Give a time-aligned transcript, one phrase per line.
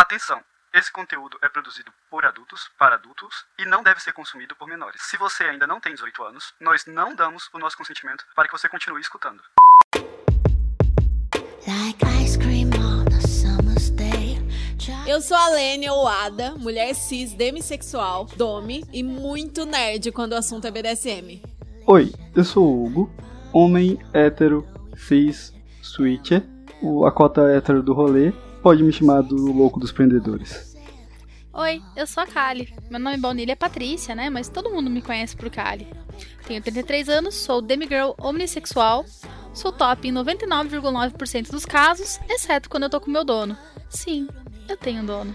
[0.00, 0.40] Atenção!
[0.72, 5.02] Esse conteúdo é produzido por adultos, para adultos e não deve ser consumido por menores.
[5.02, 8.52] Se você ainda não tem 18 anos, nós não damos o nosso consentimento para que
[8.52, 9.42] você continue escutando.
[15.06, 20.36] Eu sou a Lênia ou Ada, mulher cis, demissexual, dome e muito nerd quando o
[20.38, 21.42] assunto é BDSM.
[21.86, 23.14] Oi, eu sou o Hugo,
[23.52, 26.42] homem hétero, cis, switcher,
[27.06, 28.32] a cota hétero do rolê,
[28.62, 30.76] pode me chamar do louco dos prendedores.
[31.52, 32.72] Oi, eu sou a Kali.
[32.88, 34.30] Meu nome baunilha é Patrícia, né?
[34.30, 35.86] Mas todo mundo me conhece por Kali.
[36.46, 39.04] Tenho 33 anos, sou demigirl omnissexual,
[39.52, 43.56] sou top em 99,9% dos casos, exceto quando eu tô com meu dono.
[43.88, 44.28] Sim,
[44.68, 45.34] eu tenho dono.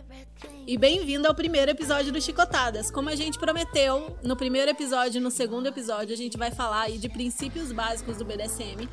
[0.65, 2.89] E bem-vindo ao primeiro episódio do Chicotadas.
[2.89, 6.83] Como a gente prometeu, no primeiro episódio e no segundo episódio a gente vai falar
[6.83, 8.87] aí de princípios básicos do BDSM,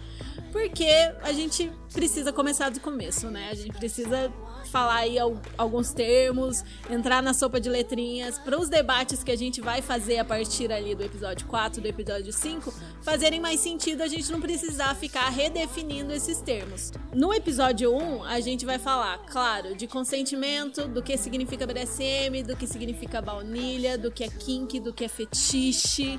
[0.50, 0.88] porque
[1.22, 3.48] a gente precisa começar do começo, né?
[3.50, 4.32] A gente precisa
[4.68, 5.16] falar aí
[5.56, 10.18] alguns termos, entrar na sopa de letrinhas, para os debates que a gente vai fazer
[10.18, 14.40] a partir ali do episódio 4, do episódio 5, fazerem mais sentido, a gente não
[14.40, 16.92] precisar ficar redefinindo esses termos.
[17.12, 22.56] No episódio 1, a gente vai falar, claro, de consentimento, do que significa BDSM, do
[22.56, 26.18] que significa baunilha, do que é kink, do que é fetiche,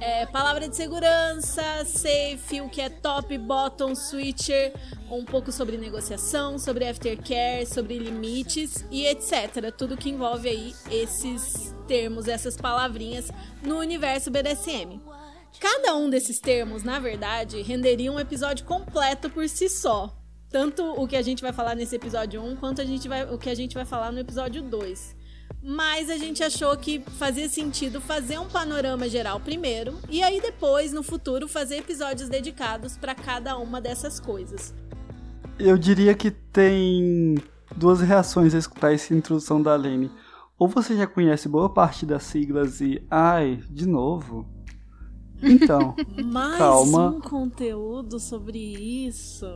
[0.00, 4.72] é, palavra de segurança, safe, o que é top, bottom, switcher,
[5.10, 9.70] um pouco sobre negociação, sobre aftercare, sobre limites e etc.
[9.76, 13.30] Tudo que envolve aí esses termos, essas palavrinhas
[13.62, 15.00] no universo BDSM.
[15.58, 20.16] Cada um desses termos, na verdade, renderia um episódio completo por si só.
[20.48, 23.36] Tanto o que a gente vai falar nesse episódio 1, quanto a gente vai, o
[23.36, 25.19] que a gente vai falar no episódio 2
[25.62, 30.92] mas a gente achou que fazia sentido fazer um panorama geral primeiro e aí depois,
[30.92, 34.74] no futuro, fazer episódios dedicados para cada uma dessas coisas.
[35.58, 37.34] Eu diria que tem
[37.76, 40.10] duas reações a escutar essa introdução da Lene.
[40.58, 44.46] Ou você já conhece boa parte das siglas e, ai, de novo.
[45.42, 45.94] Então,
[46.24, 47.10] Mais calma.
[47.10, 49.46] um conteúdo sobre isso.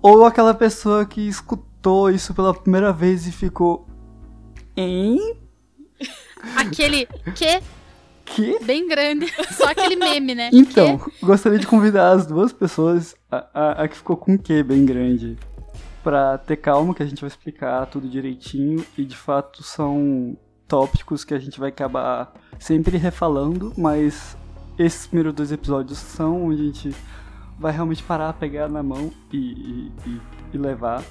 [0.00, 3.86] Ou aquela pessoa que escutou isso pela primeira vez e ficou,
[4.76, 5.36] Hein?
[6.56, 7.62] Aquele que?
[8.24, 8.64] Que?
[8.64, 9.26] Bem grande.
[9.52, 10.50] Só aquele meme, né?
[10.52, 11.26] Então, que?
[11.26, 15.36] gostaria de convidar as duas pessoas, a, a, a que ficou com que bem grande,
[16.02, 21.24] pra ter calma que a gente vai explicar tudo direitinho e de fato são tópicos
[21.24, 24.36] que a gente vai acabar sempre refalando, mas
[24.78, 26.96] esses primeiros dois episódios são onde a gente
[27.58, 30.20] vai realmente parar, pegar na mão e, e,
[30.54, 31.04] e levar.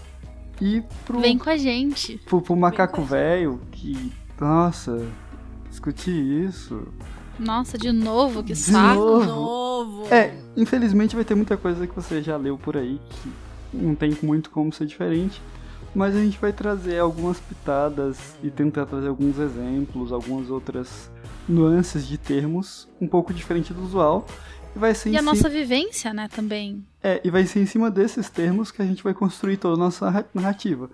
[0.61, 1.19] E pro.
[1.19, 2.19] Vem com a gente.
[2.25, 4.13] Pro, pro macaco velho que.
[4.39, 5.05] Nossa,
[5.69, 6.87] discutir isso.
[7.39, 8.99] Nossa, de novo, que de saco.
[8.99, 9.25] Novo.
[9.25, 10.13] novo.
[10.13, 13.31] É, infelizmente vai ter muita coisa que você já leu por aí que
[13.73, 15.41] não tem muito como ser diferente.
[15.93, 21.11] Mas a gente vai trazer algumas pitadas e tentar trazer alguns exemplos, algumas outras
[21.49, 24.25] nuances de termos um pouco diferente do usual.
[24.75, 26.85] E, vai ser e a nossa vivência, né, também.
[27.03, 29.77] É, e vai ser em cima desses termos que a gente vai construir toda a
[29.77, 30.89] nossa narrativa.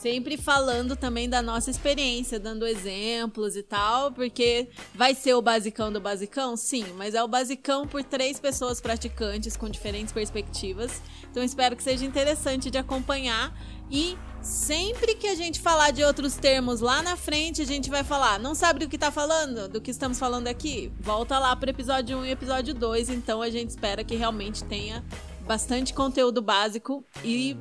[0.00, 5.92] Sempre falando também da nossa experiência, dando exemplos e tal, porque vai ser o basicão
[5.92, 6.56] do basicão?
[6.56, 11.02] Sim, mas é o basicão por três pessoas praticantes com diferentes perspectivas.
[11.30, 13.54] Então espero que seja interessante de acompanhar
[13.90, 18.02] e sempre que a gente falar de outros termos lá na frente, a gente vai
[18.02, 19.68] falar, não sabe do que tá falando?
[19.68, 20.90] Do que estamos falando aqui?
[20.98, 25.04] Volta lá pro episódio 1 e episódio 2, então a gente espera que realmente tenha
[25.46, 27.54] bastante conteúdo básico e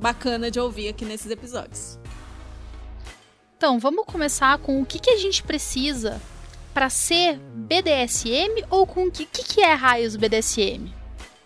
[0.00, 1.98] bacana de ouvir aqui nesses episódios.
[3.56, 6.20] Então, vamos começar com o que, que a gente precisa
[6.74, 10.92] para ser BDSM ou com o que, que, que é raios BDSM?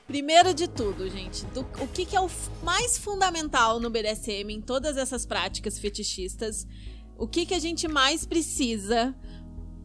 [0.07, 2.31] Primeiro de tudo, gente, do, o que, que é o
[2.63, 6.67] mais fundamental no BDSM, em todas essas práticas fetichistas,
[7.19, 9.15] o que, que a gente mais precisa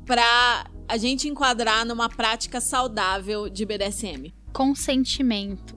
[0.05, 4.33] para a gente enquadrar numa prática saudável de BDSM?
[4.53, 5.75] Consentimento.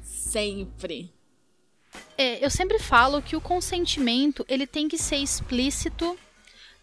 [0.00, 1.17] Sempre.
[2.20, 6.18] É, eu sempre falo que o consentimento ele tem que ser explícito,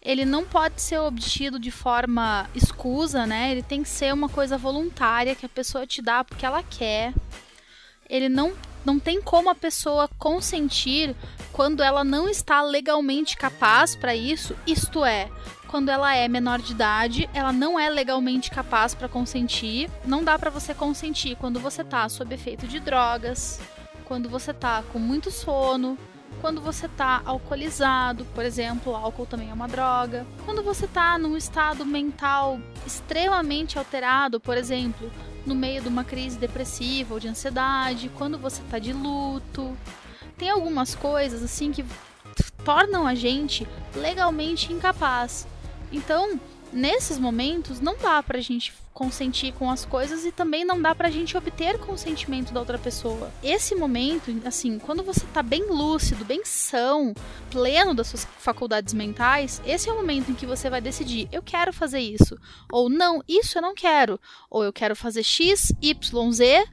[0.00, 3.52] ele não pode ser obtido de forma escusa, né?
[3.52, 7.12] Ele tem que ser uma coisa voluntária que a pessoa te dá porque ela quer.
[8.08, 11.14] Ele não não tem como a pessoa consentir
[11.52, 15.28] quando ela não está legalmente capaz para isso, isto é,
[15.66, 19.90] quando ela é menor de idade, ela não é legalmente capaz para consentir.
[20.04, 23.60] Não dá para você consentir quando você tá sob efeito de drogas,
[24.06, 25.98] quando você tá com muito sono,
[26.40, 30.26] quando você tá alcoolizado, por exemplo, álcool também é uma droga.
[30.44, 35.10] Quando você tá num estado mental extremamente alterado, por exemplo,
[35.44, 39.76] no meio de uma crise depressiva ou de ansiedade, quando você tá de luto.
[40.36, 41.84] Tem algumas coisas assim que
[42.64, 45.46] tornam a gente legalmente incapaz.
[45.90, 46.38] Então,
[46.72, 51.10] nesses momentos, não dá pra gente consentir com as coisas e também não dá pra
[51.10, 53.30] gente obter consentimento da outra pessoa.
[53.42, 57.12] Esse momento, assim, quando você tá bem lúcido, bem são,
[57.50, 61.42] pleno das suas faculdades mentais, esse é o momento em que você vai decidir: eu
[61.42, 62.38] quero fazer isso,
[62.72, 64.18] ou não, isso eu não quero,
[64.50, 66.64] ou eu quero fazer X, Y, Z,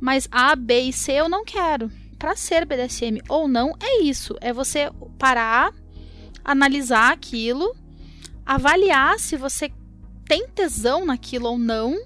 [0.00, 1.92] mas A, B e C eu não quero.
[2.18, 5.70] Para ser BDSM ou não, é isso, é você parar,
[6.42, 7.76] analisar aquilo
[8.48, 9.70] avaliar se você
[10.28, 11.98] tem tesão naquilo ou não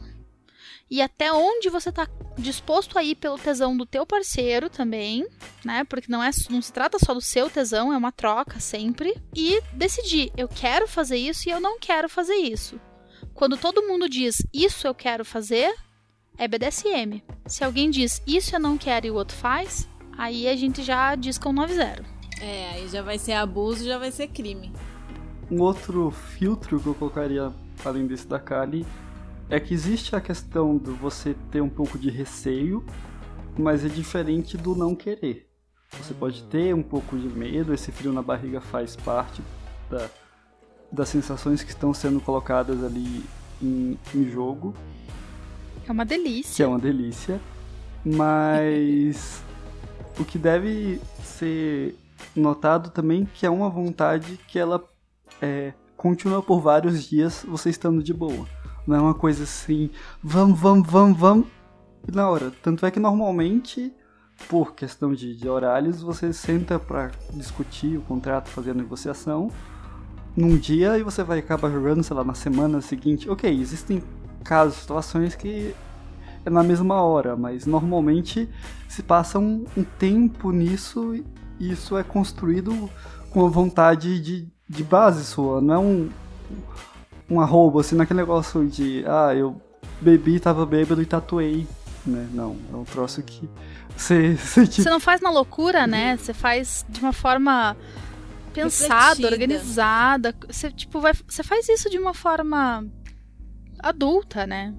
[0.88, 5.26] e até onde você está disposto a ir pelo tesão do teu parceiro também,
[5.64, 5.84] né?
[5.84, 9.60] Porque não é não se trata só do seu tesão, é uma troca sempre e
[9.72, 12.80] decidir, eu quero fazer isso e eu não quero fazer isso.
[13.34, 15.74] Quando todo mundo diz isso eu quero fazer,
[16.36, 17.22] é BDSM.
[17.46, 21.14] Se alguém diz isso eu não quero e o outro faz, aí a gente já
[21.14, 22.04] diz que é um 9-0.
[22.40, 24.72] É, aí já vai ser abuso, já vai ser crime.
[25.50, 27.52] Um outro filtro que eu colocaria,
[27.84, 28.86] além desse da Kali,
[29.48, 32.84] é que existe a questão de você ter um pouco de receio,
[33.58, 35.48] mas é diferente do não querer.
[35.98, 39.42] Você pode ter um pouco de medo, esse frio na barriga faz parte
[39.90, 40.08] da,
[40.90, 43.24] das sensações que estão sendo colocadas ali
[43.60, 44.74] em, em jogo.
[45.86, 46.56] É uma delícia.
[46.56, 47.40] Que é uma delícia.
[48.04, 49.42] Mas
[50.18, 51.94] o que deve ser
[52.34, 54.82] notado também que é uma vontade que ela
[55.40, 58.44] é, continua por vários dias você estando de boa.
[58.84, 59.88] Não é uma coisa assim,
[60.20, 61.46] vamos, vamos, vamos, vamos,
[62.12, 62.50] na hora.
[62.60, 63.94] Tanto é que normalmente,
[64.48, 69.48] por questão de, de horários, você senta para discutir o contrato, fazer a negociação
[70.36, 73.30] num dia e você vai acabar jogando, sei lá, na semana seguinte.
[73.30, 74.02] Ok, existem
[74.42, 75.72] casos, situações que
[76.44, 78.48] é na mesma hora, mas normalmente
[78.88, 81.24] se passa um, um tempo nisso e
[81.60, 82.90] isso é construído
[83.30, 86.10] com a vontade de, de base sua, não é um,
[87.28, 89.60] um arrobo, assim, naquele negócio de, ah, eu
[90.00, 91.66] bebi, tava bêbado e tatuei,
[92.06, 92.26] né?
[92.32, 93.48] Não, é um troço que
[93.94, 94.34] você...
[94.34, 94.88] Você, tipo...
[94.88, 96.16] não faz na loucura, né?
[96.16, 97.76] Você faz de uma forma
[98.54, 99.28] pensada, Refletida.
[99.28, 100.34] organizada.
[100.48, 102.86] Você, tipo, vai, você faz isso de uma forma
[103.78, 104.74] adulta, né?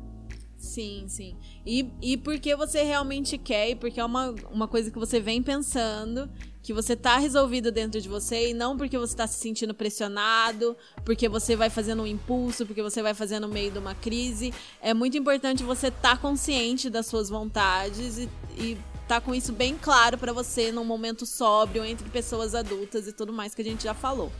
[0.57, 1.37] Sim, sim.
[1.65, 5.41] E, e porque você realmente quer, e porque é uma, uma coisa que você vem
[5.41, 6.29] pensando
[6.63, 10.77] que você tá resolvido dentro de você e não porque você tá se sentindo pressionado,
[11.03, 14.53] porque você vai fazendo um impulso, porque você vai fazendo no meio de uma crise.
[14.81, 18.77] É muito importante você tá consciente das suas vontades e, e
[19.09, 23.33] tá com isso bem claro para você num momento sóbrio entre pessoas adultas e tudo
[23.33, 24.31] mais que a gente já falou.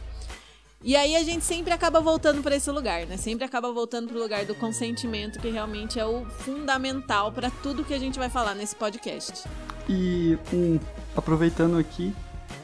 [0.84, 3.16] E aí a gente sempre acaba voltando para esse lugar, né?
[3.16, 7.86] Sempre acaba voltando para o lugar do consentimento, que realmente é o fundamental para tudo
[7.86, 9.48] que a gente vai falar nesse podcast.
[9.88, 10.78] E um,
[11.16, 12.14] aproveitando aqui,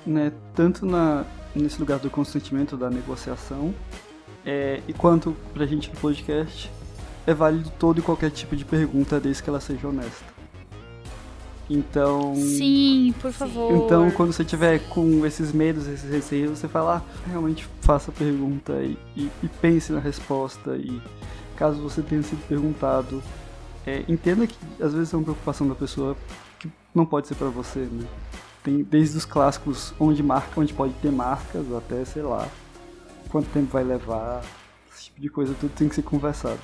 [0.06, 1.26] né, tanto na,
[1.56, 3.74] nesse lugar do consentimento, da negociação,
[4.46, 6.70] é, e quanto pra gente no podcast,
[7.26, 10.39] é válido todo e qualquer tipo de pergunta, desde que ela seja honesta.
[11.70, 12.34] Então.
[12.36, 13.72] Sim, por favor.
[13.74, 18.14] Então, quando você tiver com esses medos, esses receios, você fala, ah, realmente faça a
[18.14, 20.76] pergunta e, e, e, pense na resposta.
[20.76, 21.02] E
[21.56, 23.22] caso você tenha sido perguntado,
[23.86, 26.18] é, entenda que às vezes é uma preocupação da pessoa
[26.58, 28.08] que não pode ser para você, né?
[28.64, 32.48] Tem desde os clássicos onde marca, onde pode ter marcas, até sei lá
[33.30, 34.42] quanto tempo vai levar,
[34.92, 36.60] esse tipo de coisa, tudo tem que ser conversado.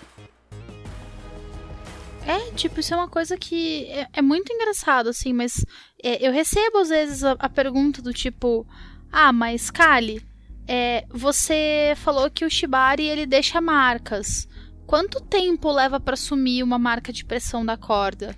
[2.25, 5.63] É, tipo, isso é uma coisa que é, é muito engraçado, assim, mas
[6.03, 8.65] é, eu recebo às vezes a, a, pergunta do tipo:
[9.11, 10.25] Ah, mas Kali,
[10.67, 14.47] é, você falou que o Shibari ele deixa marcas.
[14.87, 18.35] Quanto tempo leva para sumir uma marca de pressão da corda?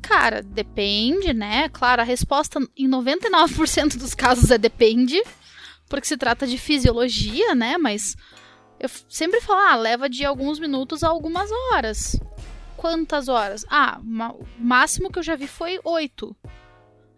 [0.00, 1.68] Cara, depende, né?
[1.68, 5.22] Claro, a resposta em 99% dos casos é depende,
[5.88, 7.78] porque se trata de fisiologia, né?
[7.78, 8.16] Mas
[8.80, 12.18] eu sempre falo, ah, leva de alguns minutos a algumas horas.
[12.82, 13.64] Quantas horas?
[13.70, 16.34] Ah, o máximo que eu já vi foi oito.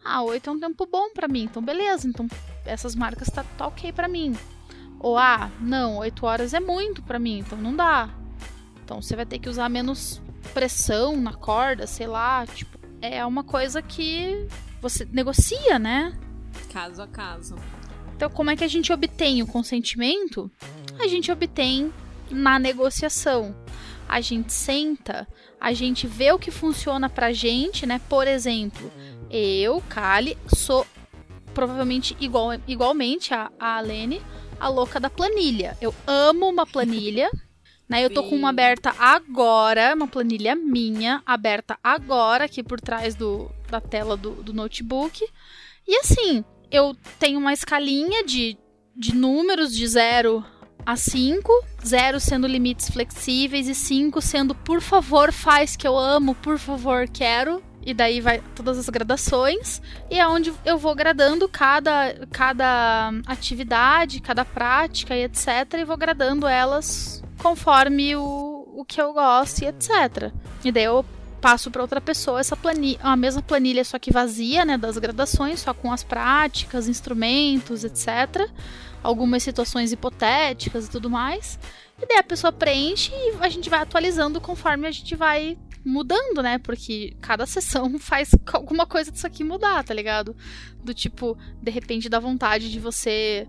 [0.05, 2.29] Ah, oito é um tempo bom para mim, então beleza, então
[2.67, 4.37] essas marcas tá, tá ok para mim.
[5.01, 8.11] Ou ah, não, oito horas é muito para mim, então não dá.
[8.85, 10.21] Então você vai ter que usar menos
[10.53, 14.47] pressão na corda, sei lá, tipo, é uma coisa que
[14.83, 16.13] você negocia, né?
[16.75, 17.57] Caso a caso.
[18.15, 20.51] Então, como é que a gente obtém o consentimento?
[20.99, 21.91] A gente obtém
[22.31, 23.64] na negociação.
[24.09, 25.27] A gente senta,
[25.61, 28.01] a gente vê o que funciona pra gente, né?
[28.09, 28.91] Por exemplo,
[29.31, 30.87] eu, Kali, sou
[31.55, 34.21] provavelmente igual, igualmente a, a Alene,
[34.59, 35.77] a louca da planilha.
[35.81, 37.31] Eu amo uma planilha.
[37.87, 43.15] Né, eu tô com uma aberta agora, uma planilha minha, aberta agora, aqui por trás
[43.15, 45.23] do, da tela do, do notebook.
[45.87, 48.57] E assim, eu tenho uma escalinha de,
[48.97, 50.43] de números de 0
[50.87, 51.51] a 5,
[51.85, 57.09] 0 sendo limites flexíveis e 5 sendo por favor faz que eu amo, por favor
[57.09, 57.63] quero.
[57.87, 59.83] E daí vai todas as gradações.
[60.11, 65.47] E é onde eu vou gradando cada, cada atividade, cada prática e etc.
[65.79, 70.33] E vou gradando elas conforme o, o que eu gosto e etc.
[70.65, 71.05] E daí eu
[71.43, 75.61] passo para outra pessoa essa planilha, a mesma planilha só que vazia, né, das gradações,
[75.61, 78.49] só com as práticas, instrumentos, etc.
[79.05, 81.59] Algumas situações hipotéticas e tudo mais.
[82.03, 86.43] E daí a pessoa preenche e a gente vai atualizando conforme a gente vai mudando,
[86.43, 86.59] né?
[86.59, 90.35] Porque cada sessão faz alguma coisa disso aqui mudar, tá ligado?
[90.83, 93.47] Do tipo, de repente dá vontade de você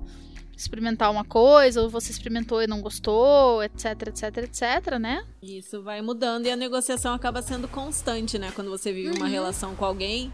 [0.55, 5.25] experimentar uma coisa, ou você experimentou e não gostou, etc, etc, etc, né?
[5.41, 8.51] Isso vai mudando e a negociação acaba sendo constante, né?
[8.55, 9.17] Quando você vive uhum.
[9.17, 10.31] uma relação com alguém,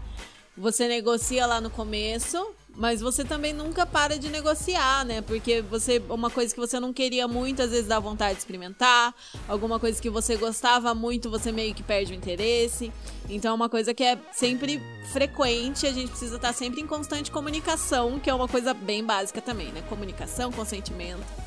[0.56, 5.20] você negocia lá no começo, mas você também nunca para de negociar, né?
[5.20, 9.14] Porque você uma coisa que você não queria muito, às vezes dá vontade de experimentar.
[9.48, 12.92] Alguma coisa que você gostava muito, você meio que perde o interesse.
[13.28, 14.80] Então é uma coisa que é sempre
[15.12, 19.40] frequente, a gente precisa estar sempre em constante comunicação, que é uma coisa bem básica
[19.40, 19.82] também, né?
[19.88, 21.42] Comunicação, consentimento.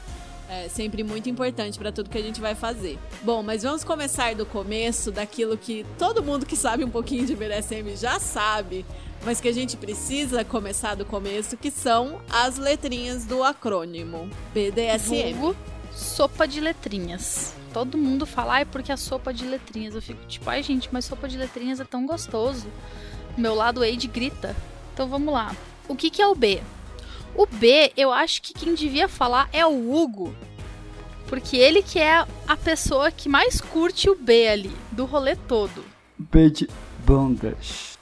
[0.48, 3.00] É sempre muito importante para tudo que a gente vai fazer.
[3.24, 7.36] Bom, mas vamos começar do começo, daquilo que todo mundo que sabe um pouquinho de
[7.36, 8.86] BDSM já sabe,
[9.24, 15.34] mas que a gente precisa começar do começo, que são as letrinhas do acrônimo BDSM.
[15.34, 15.56] Vulgo,
[15.92, 17.54] sopa de letrinhas.
[17.74, 19.96] Todo mundo fala, ai, porque a sopa de letrinhas.
[19.96, 22.68] Eu fico tipo, ai, gente, mas sopa de letrinhas é tão gostoso.
[23.38, 24.56] Meu lado Age grita.
[24.94, 25.56] Então vamos lá.
[25.88, 26.62] O que, que é o B?
[27.36, 30.34] O B, eu acho que quem devia falar é o Hugo.
[31.28, 35.84] Porque ele que é a pessoa que mais curte o B ali, do rolê todo.
[36.18, 36.70] B de
[37.06, 37.95] bondage.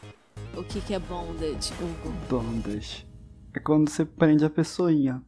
[0.56, 2.14] O que, que é bondage, Hugo?
[2.30, 3.08] Bondage.
[3.54, 5.22] É quando você prende a pessoinha.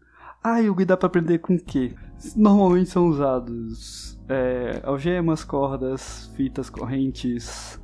[0.44, 1.96] Ah, Hugo, e dá pra prender com o quê?
[2.36, 7.80] Normalmente são usados é, algemas, cordas, fitas, correntes,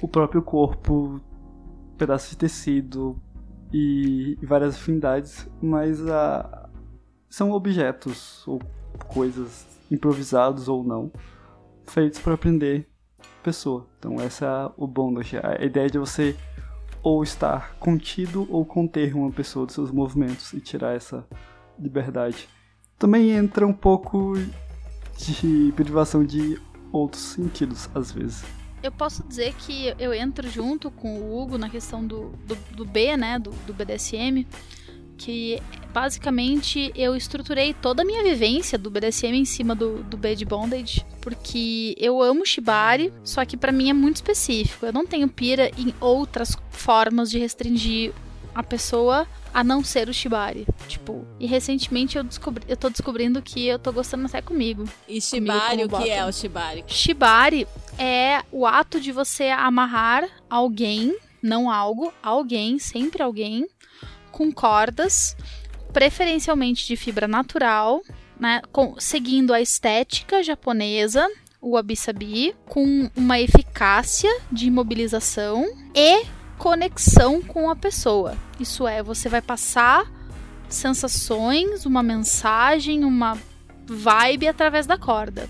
[0.00, 1.20] o próprio corpo,
[1.96, 3.20] pedaços de tecido
[3.72, 6.68] e, e várias afinidades, mas a,
[7.30, 8.60] são objetos ou
[9.06, 11.12] coisas improvisados ou não,
[11.84, 12.88] feitos para prender
[13.42, 13.86] pessoa.
[13.98, 15.36] Então essa é o bondage.
[15.36, 16.36] A ideia de você
[17.02, 21.26] ou estar contido ou conter uma pessoa dos seus movimentos e tirar essa
[21.78, 22.48] liberdade.
[22.98, 24.34] Também entra um pouco
[25.18, 26.60] de privação de
[26.92, 28.44] outros sentidos, às vezes.
[28.82, 32.84] Eu posso dizer que eu entro junto com o Hugo na questão do, do, do
[32.84, 34.46] B, né, do, do BDSM,
[35.24, 35.62] que
[35.92, 41.06] basicamente eu estruturei toda a minha vivência do BDSM em cima do, do Bad Bondage,
[41.20, 44.84] porque eu amo Shibari, só que para mim é muito específico.
[44.84, 48.12] Eu não tenho pira em outras formas de restringir
[48.54, 50.66] a pessoa a não ser o Shibari.
[50.88, 54.84] Tipo, e recentemente eu descobri, eu tô descobrindo que eu tô gostando até comigo.
[55.06, 56.84] E Shibari, o que é o Shibari?
[56.88, 57.66] Shibari
[57.98, 63.68] é o ato de você amarrar alguém, não algo, alguém, sempre alguém,
[64.32, 65.36] com cordas,
[65.92, 68.02] preferencialmente de fibra natural,
[68.40, 71.28] né, com, seguindo a estética japonesa,
[71.60, 76.24] o wabi-sabi, com uma eficácia de imobilização e
[76.58, 78.36] conexão com a pessoa.
[78.58, 80.10] Isso é, você vai passar
[80.68, 83.38] sensações, uma mensagem, uma
[83.86, 85.48] vibe através da corda.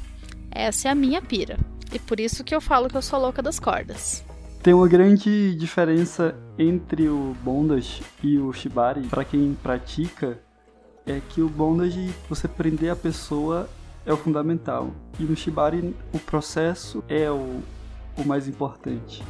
[0.50, 1.58] Essa é a minha pira.
[1.92, 4.24] E por isso que eu falo que eu sou louca das cordas.
[4.62, 10.38] Tem uma grande diferença entre o bondage e o shibari para quem pratica
[11.06, 13.68] é que o bondage você prender a pessoa
[14.04, 17.60] é o fundamental e no shibari o processo é o,
[18.16, 19.22] o mais importante.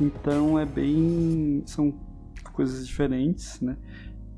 [0.00, 1.94] Então é bem são
[2.52, 3.76] coisas diferentes, né?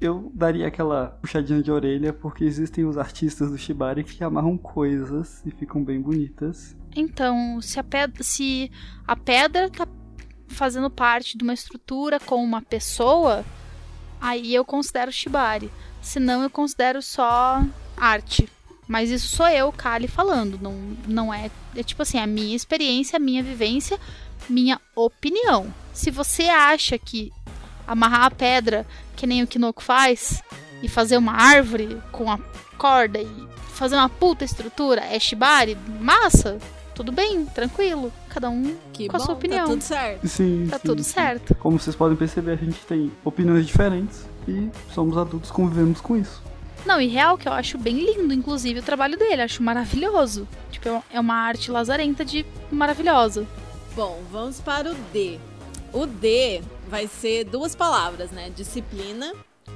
[0.01, 5.43] Eu daria aquela puxadinha de orelha porque existem os artistas do shibari que amarram coisas
[5.47, 6.77] e ficam bem bonitas.
[6.95, 8.71] Então, se a pedra, se
[9.07, 9.87] a pedra tá
[10.49, 13.45] fazendo parte de uma estrutura com uma pessoa,
[14.21, 15.71] aí eu considero shibari.
[16.01, 17.63] Senão eu considero só
[17.97, 18.49] arte.
[18.87, 20.59] Mas isso sou eu, Kali, falando.
[20.61, 20.75] Não,
[21.07, 21.51] não é.
[21.75, 23.99] É tipo assim, a minha experiência, a minha vivência,
[24.49, 25.73] minha opinião.
[25.93, 27.33] Se você acha que
[27.87, 28.87] amarrar a pedra,
[29.17, 30.43] que nem o Kinoko faz,
[30.83, 32.39] e fazer uma árvore com a
[32.77, 36.59] corda e fazer uma puta estrutura, é shibari, massa,
[36.95, 38.13] tudo bem, tranquilo.
[38.29, 39.65] Cada um Que com a bom, sua opinião.
[39.67, 40.29] Tá tudo certo.
[40.29, 41.13] Sim, Tá sim, tudo sim.
[41.13, 41.55] certo.
[41.57, 46.43] Como vocês podem perceber, a gente tem opiniões diferentes e somos adultos, convivemos com isso.
[46.87, 49.41] Não, e real que eu acho bem lindo, inclusive, o trabalho dele.
[49.43, 50.47] Acho maravilhoso.
[50.71, 53.47] Tipo, é- é uma arte lazarenta de maravilhosa.
[53.97, 55.39] Bom, vamos para o D.
[55.93, 58.51] O D vai ser duas palavras, né?
[58.55, 59.33] Disciplina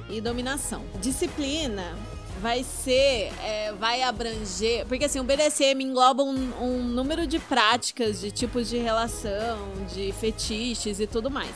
[0.09, 0.83] e dominação.
[1.01, 1.95] Disciplina
[2.39, 8.19] vai ser, é, vai abranger, porque assim, o BDSM engloba um, um número de práticas,
[8.21, 9.59] de tipos de relação,
[9.93, 11.53] de fetiches e tudo mais.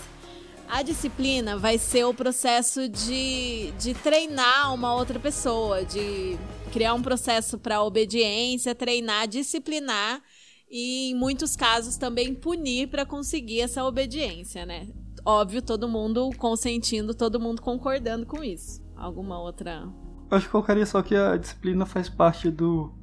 [0.67, 6.37] A disciplina vai ser o processo de, de treinar uma outra pessoa, de
[6.71, 10.21] criar um processo para obediência, treinar, disciplinar
[10.69, 14.87] e em muitos casos também punir para conseguir essa obediência, né?
[15.25, 18.81] Óbvio, todo mundo consentindo, todo mundo concordando com isso.
[18.95, 19.87] Alguma outra
[20.35, 22.93] acho que colocaria só que a disciplina faz parte do,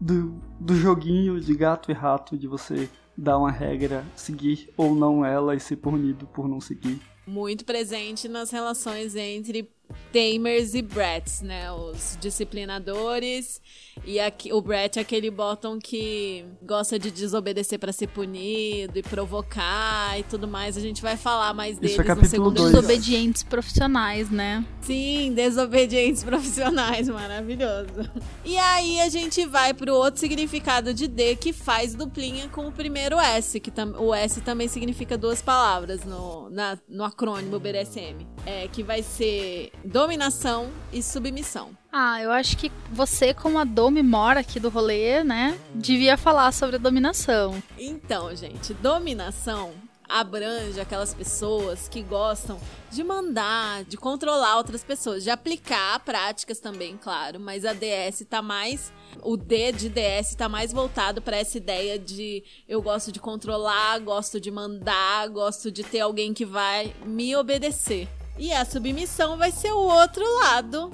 [0.00, 5.24] do, do joguinho de gato e rato, de você dar uma regra, seguir ou não
[5.24, 7.00] ela e ser punido por não seguir.
[7.26, 9.73] muito presente nas relações entre
[10.12, 11.70] tamers e brats, né?
[11.72, 13.60] Os disciplinadores
[14.04, 19.02] e aqui, o brat é aquele bottom que gosta de desobedecer pra ser punido e
[19.02, 20.76] provocar e tudo mais.
[20.76, 22.72] A gente vai falar mais deles Isso é no segundo dois.
[22.74, 24.64] Desobedientes profissionais, né?
[24.80, 28.08] Sim, desobedientes profissionais, maravilhoso.
[28.44, 32.72] E aí a gente vai pro outro significado de D que faz duplinha com o
[32.72, 38.26] primeiro S, que tam- o S também significa duas palavras no, na- no acrônimo BDSM.
[38.46, 41.70] É, que vai ser dominação e submissão.
[41.92, 45.58] Ah, eu acho que você, como a Domi mora aqui do rolê, né?
[45.74, 47.62] Devia falar sobre a dominação.
[47.78, 49.72] Então, gente, dominação
[50.08, 52.60] abrange aquelas pessoas que gostam
[52.90, 58.42] de mandar, de controlar outras pessoas, de aplicar práticas também, claro, mas a DS tá
[58.42, 63.18] mais o D de DS tá mais voltado para essa ideia de eu gosto de
[63.18, 68.08] controlar, gosto de mandar, gosto de ter alguém que vai me obedecer.
[68.38, 70.90] E a submissão vai ser o outro lado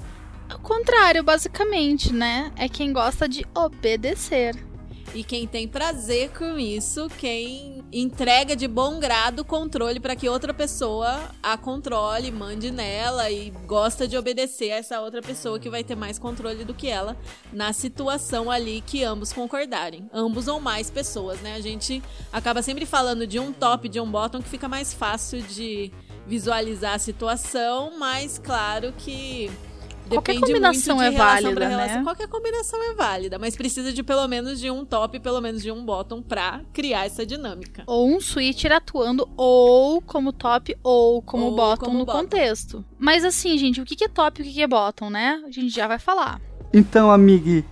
[0.53, 2.51] O contrário, basicamente, né?
[2.55, 4.55] É quem gosta de obedecer.
[5.13, 10.29] E quem tem prazer com isso, quem entrega de bom grado o controle para que
[10.29, 15.69] outra pessoa a controle, mande nela e gosta de obedecer a essa outra pessoa que
[15.69, 17.17] vai ter mais controle do que ela
[17.51, 20.09] na situação ali que ambos concordarem.
[20.13, 21.55] Ambos ou mais pessoas, né?
[21.55, 22.01] A gente
[22.31, 25.91] acaba sempre falando de um top, de um bottom que fica mais fácil de
[26.27, 29.49] visualizar a situação, mas claro que
[30.09, 31.97] Qualquer Depende combinação muito de é válida, pra relação.
[31.99, 32.03] né?
[32.03, 35.61] Qualquer combinação é válida, mas precisa de pelo menos de um top e pelo menos
[35.61, 37.83] de um bottom pra criar essa dinâmica.
[37.87, 42.19] Ou um switcher atuando ou como top ou como Ou bottom como no bottom.
[42.23, 42.83] contexto.
[42.99, 45.41] Mas assim, gente, o que é top e o que que é bottom, né?
[45.47, 46.41] A gente já vai falar.
[46.73, 47.63] Então, amigo,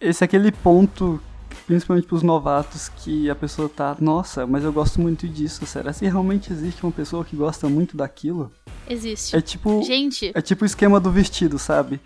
[0.00, 1.20] esse é aquele ponto,
[1.66, 5.66] principalmente pros novatos, que a pessoa tá, nossa, mas eu gosto muito disso.
[5.66, 8.52] Será que realmente existe uma pessoa que gosta muito daquilo?
[8.88, 9.34] Existe.
[9.34, 9.82] É tipo.
[9.82, 12.00] Gente, É tipo o esquema do vestido, sabe?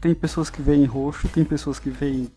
[0.00, 2.30] Tem pessoas que veem roxo, tem pessoas que veem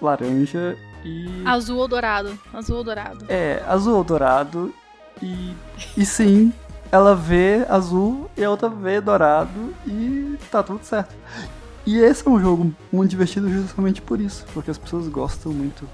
[0.00, 1.42] laranja e.
[1.44, 2.38] azul ou dourado.
[2.52, 3.24] Azul ou dourado.
[3.28, 4.74] É, azul ou dourado.
[5.22, 5.54] E.
[5.96, 6.52] E sim,
[6.90, 11.14] ela vê azul e a outra vê dourado e tá tudo certo.
[11.86, 15.88] E esse é um jogo muito divertido justamente por isso, porque as pessoas gostam muito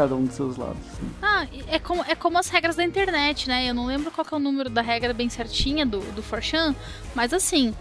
[0.00, 0.78] cada um dos seus lados.
[0.92, 1.10] assim.
[1.20, 3.68] Ah, é como, é como as regras da internet, né?
[3.68, 6.74] Eu não lembro qual é o número da regra bem certinha do, do Forchan,
[7.14, 7.74] mas assim,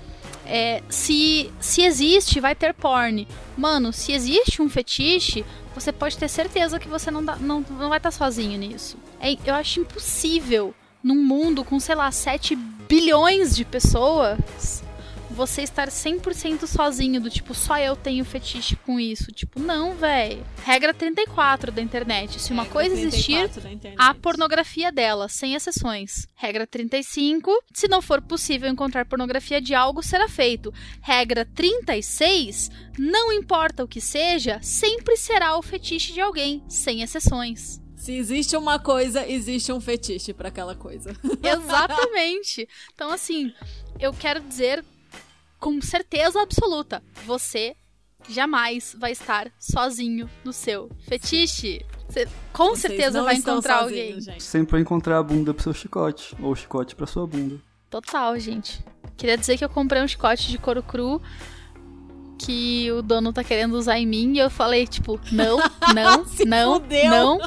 [0.46, 3.26] é, se, se existe, vai ter porn.
[3.58, 7.88] Mano, se existe um fetiche, você pode ter certeza que você não, dá- não, não
[7.90, 8.98] vai estar sozinho nisso.
[9.22, 14.84] É, eu acho impossível, num mundo com, sei lá, 7 bilhões de pessoas,
[15.30, 19.32] você estar 100% sozinho, do tipo, só eu tenho fetiche com isso.
[19.32, 20.42] Tipo, não, véi.
[20.64, 22.42] Regra 34 da internet.
[22.42, 23.98] Se uma Regra coisa existir, 34 da internet.
[24.02, 26.28] a pornografia dela, sem exceções.
[26.36, 27.52] Regra 35.
[27.74, 30.74] Se não for possível encontrar pornografia de algo, será feito.
[31.02, 32.70] Regra 36.
[32.98, 37.80] Não importa o que seja, sempre será o fetiche de alguém, sem exceções.
[37.96, 41.14] Se existe uma coisa, existe um fetiche pra aquela coisa.
[41.44, 42.68] Exatamente.
[42.94, 43.54] Então, assim,
[44.00, 44.84] eu quero dizer
[45.60, 47.76] com certeza absoluta: você
[48.28, 51.86] jamais vai estar sozinho no seu fetiche.
[52.08, 54.22] Você com Vocês certeza vai encontrar sozinhos, alguém.
[54.22, 54.44] gente.
[54.44, 57.58] Sempre vai encontrar a bunda pro seu chicote, ou o chicote pra sua bunda.
[57.90, 58.84] Total, gente.
[59.16, 61.22] Queria dizer que eu comprei um chicote de couro cru
[62.38, 65.58] que o dono tá querendo usar em mim e eu falei, tipo, não,
[65.94, 67.10] não, Se não, fudeu.
[67.10, 67.40] não.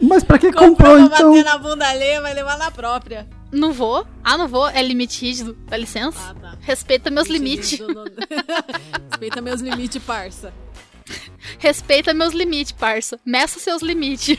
[0.00, 1.30] Mas pra que Comprou comprou, pra então?
[1.30, 3.28] bater na bunda alheia, vai levar na própria.
[3.54, 4.04] Não vou.
[4.22, 4.68] Ah, não vou.
[4.68, 5.56] É limite rígido.
[5.68, 6.18] Dá licença.
[6.30, 6.58] Ah, tá.
[6.60, 7.78] Respeita meus limites.
[9.10, 10.52] Respeita meus limites, parça.
[11.58, 13.18] Respeita meus limites, parça.
[13.24, 14.38] Meça seus limites.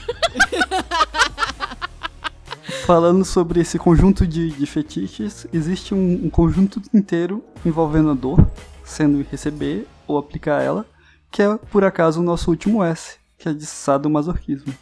[2.85, 8.45] Falando sobre esse conjunto de, de fetiches, existe um, um conjunto inteiro envolvendo a dor,
[8.83, 10.85] sendo receber ou aplicar ela,
[11.31, 14.73] que é por acaso o nosso último S, que é de sadomasoquismo.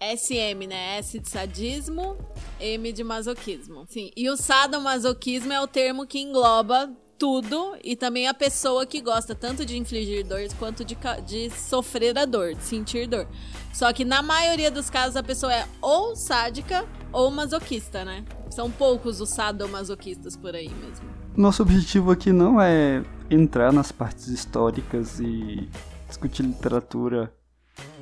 [0.00, 0.98] SM, né?
[0.98, 2.16] S de sadismo,
[2.60, 3.84] M de masoquismo.
[3.88, 4.10] Sim.
[4.16, 9.34] E o sadomasoquismo é o termo que engloba tudo e também a pessoa que gosta
[9.34, 13.26] tanto de infligir dor quanto de, de sofrer a dor, de sentir dor.
[13.74, 18.24] Só que na maioria dos casos a pessoa é ou sádica ou masoquista, né?
[18.50, 21.08] São poucos os sadomasoquistas por aí mesmo.
[21.36, 25.68] Nosso objetivo aqui não é entrar nas partes históricas e
[26.06, 27.32] discutir literatura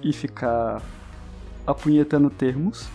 [0.03, 0.83] e ficar
[1.67, 2.87] apunhetando termos.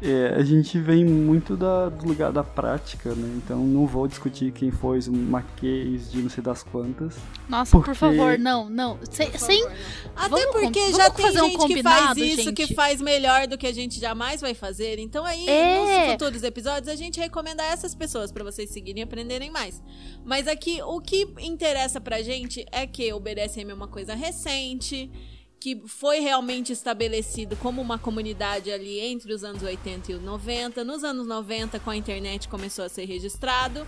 [0.00, 3.34] É, a gente vem muito da- do lugar da prática, né?
[3.44, 7.16] Então não vou discutir quem foi o Marquês de não sei das quantas.
[7.48, 8.96] Nossa, por Porque- favor, não, não.
[9.10, 9.82] Sem, Por sem, favor, né?
[10.14, 12.52] Até Vamos porque vamos já tem fazer um gente que faz isso, gente?
[12.52, 15.00] que faz melhor do que a gente jamais vai fazer.
[15.00, 16.04] Então aí, É.
[16.04, 19.82] nos futuros episódios, a gente recomenda essas pessoas pra vocês seguirem e aprenderem mais.
[20.24, 25.10] Mas aqui, o que interessa pra gente é que o BDSM é uma coisa recente,
[25.60, 30.84] que foi realmente estabelecido como uma comunidade ali entre os anos 80 e os 90.
[30.84, 33.86] Nos anos 90, com a internet, começou a ser registrado.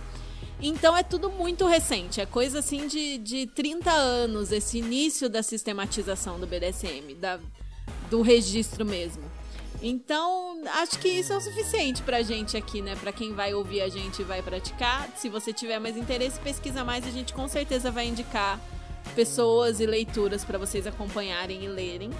[0.61, 5.41] Então é tudo muito recente, é coisa assim de, de 30 anos, esse início da
[5.41, 7.39] sistematização do BDSM, da,
[8.11, 9.23] do registro mesmo.
[9.81, 12.95] Então, acho que isso é o suficiente pra gente aqui, né?
[12.95, 15.09] Pra quem vai ouvir a gente e vai praticar.
[15.17, 18.59] Se você tiver mais interesse, pesquisa mais, a gente com certeza vai indicar
[19.15, 22.11] pessoas e leituras pra vocês acompanharem e lerem.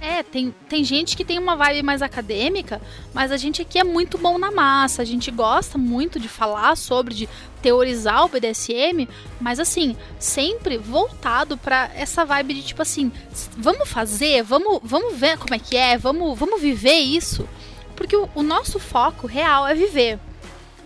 [0.00, 2.80] É, tem, tem gente que tem uma vibe mais acadêmica,
[3.12, 5.02] mas a gente aqui é muito bom na massa.
[5.02, 7.28] A gente gosta muito de falar sobre, de
[7.60, 9.08] teorizar o BDSM,
[9.40, 13.10] mas assim, sempre voltado pra essa vibe de tipo assim,
[13.56, 17.48] vamos fazer, vamos, vamos ver como é que é, vamos, vamos viver isso.
[17.96, 20.20] Porque o, o nosso foco real é viver.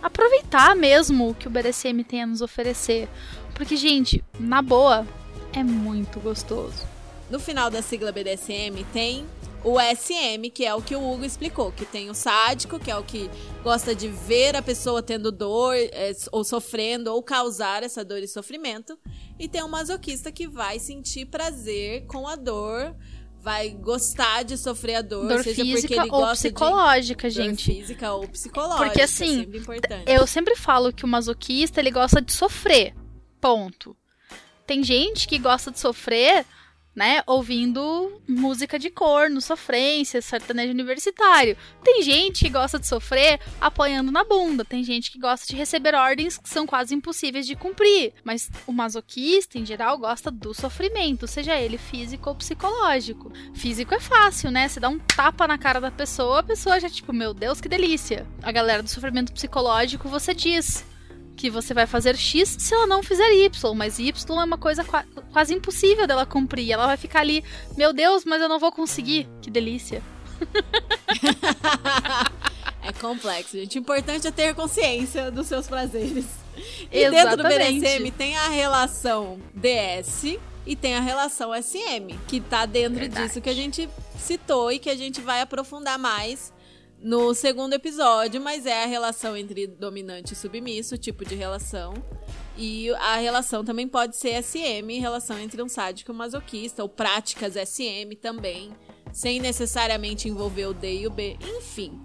[0.01, 3.07] Aproveitar mesmo o que o BDSM tem a nos oferecer.
[3.53, 5.07] Porque, gente, na boa,
[5.53, 6.87] é muito gostoso.
[7.29, 9.25] No final da sigla BDSM tem
[9.63, 12.97] o SM, que é o que o Hugo explicou, que tem o sádico, que é
[12.97, 13.29] o que
[13.63, 18.27] gosta de ver a pessoa tendo dor, é, ou sofrendo, ou causar essa dor e
[18.27, 18.97] sofrimento.
[19.39, 22.93] E tem o masoquista que vai sentir prazer com a dor,
[23.41, 27.35] vai gostar de sofrer a dor, Dor seja porque física ele ou gosta psicológica, de
[27.35, 27.73] dor gente.
[27.73, 28.85] física ou psicológica.
[28.85, 30.03] Porque, assim, é sempre.
[30.07, 32.93] Eu sempre falo que o masoquista, ele gosta de sofrer.
[33.43, 33.93] Ponto.
[34.65, 36.45] Tem gente que gosta de sofrer,
[36.95, 41.57] né, ouvindo música de corno, sofrência, sertanejo universitário.
[41.83, 44.63] Tem gente que gosta de sofrer apoiando na bunda.
[44.63, 48.13] Tem gente que gosta de receber ordens que são quase impossíveis de cumprir.
[48.23, 53.29] Mas o masoquista, em geral, gosta do sofrimento, seja ele físico ou psicológico.
[53.53, 54.69] Físico é fácil, né?
[54.69, 57.67] Você dá um tapa na cara da pessoa, a pessoa já, tipo, meu Deus, que
[57.67, 58.25] delícia.
[58.41, 60.85] A galera do sofrimento psicológico, você diz
[61.35, 64.83] que você vai fazer X se ela não fizer Y, mas Y é uma coisa
[64.83, 66.71] qua- quase impossível dela cumprir.
[66.71, 67.43] Ela vai ficar ali,
[67.75, 69.27] meu Deus, mas eu não vou conseguir.
[69.41, 70.01] Que delícia.
[72.85, 73.77] É complexo, gente.
[73.77, 76.25] O importante é ter consciência dos seus prazeres.
[76.91, 77.79] E dentro do Exatamente.
[77.79, 83.27] BDSM tem a relação DS e tem a relação SM, que tá dentro Verdade.
[83.27, 86.51] disso que a gente citou e que a gente vai aprofundar mais
[87.03, 91.93] no segundo episódio, mas é a relação entre dominante e submisso, tipo de relação.
[92.57, 96.87] E a relação também pode ser SM, relação entre um sádico e um masoquista, ou
[96.87, 98.71] práticas SM também,
[99.11, 101.37] sem necessariamente envolver o D e o B.
[101.57, 101.99] Enfim,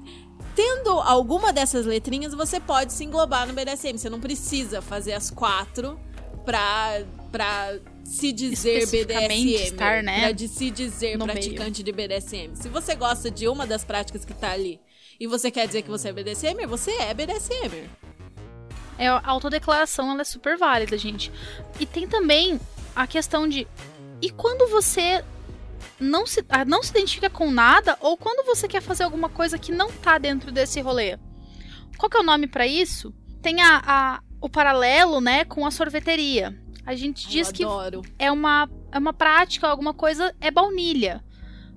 [0.57, 3.97] tendo alguma dessas letrinhas, você pode se englobar no BDSM.
[3.97, 6.01] Você não precisa fazer as quatro
[6.45, 9.55] pra, pra se dizer BDSM.
[9.55, 12.57] estar, né, Pra de se dizer no praticante de BDSM.
[12.57, 14.81] Se você gosta de uma das práticas que tá ali
[15.19, 17.89] e você quer dizer que você é BDSM, você é BDSM.
[18.99, 21.31] É, a autodeclaração ela é super válida, gente.
[21.79, 22.61] E tem também
[22.95, 23.67] a questão de
[24.21, 25.25] e quando você
[26.01, 29.57] não se, ah, não se identifica com nada ou quando você quer fazer alguma coisa
[29.59, 31.17] que não tá dentro desse rolê.
[31.97, 33.15] Qual que é o nome pra isso?
[33.41, 36.57] Tem a, a- o paralelo, né, com a sorveteria.
[36.85, 38.03] A gente diz Eu que adoro.
[38.19, 41.23] é uma, é uma prática, alguma coisa, é baunilha.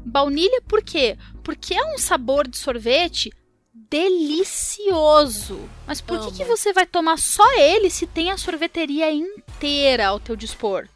[0.05, 1.17] Baunilha por quê?
[1.43, 3.31] Porque é um sabor de sorvete
[3.73, 5.69] delicioso.
[5.85, 10.19] Mas por que, que você vai tomar só ele se tem a sorveteria inteira ao
[10.19, 10.87] teu dispor?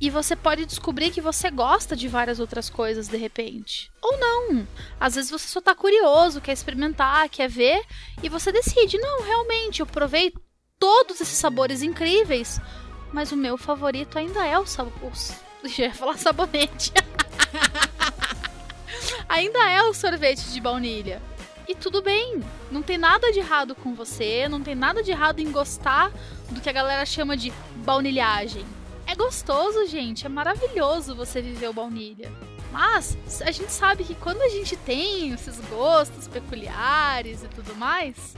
[0.00, 3.90] E você pode descobrir que você gosta de várias outras coisas de repente.
[4.02, 4.68] Ou não.
[5.00, 7.82] Às vezes você só tá curioso, quer experimentar, quer ver,
[8.22, 10.32] e você decide: não, realmente, eu provei
[10.78, 12.60] todos esses sabores incríveis,
[13.12, 15.12] mas o meu favorito ainda é o sabor.
[15.64, 16.92] Já ia falar sabonete.
[19.28, 21.20] ainda é o sorvete de baunilha.
[21.66, 25.40] E tudo bem, não tem nada de errado com você, não tem nada de errado
[25.40, 26.12] em gostar
[26.50, 28.64] do que a galera chama de baunilhagem.
[29.06, 32.30] É gostoso, gente, é maravilhoso você viver o baunilha.
[32.70, 38.36] Mas a gente sabe que quando a gente tem esses gostos peculiares e tudo mais,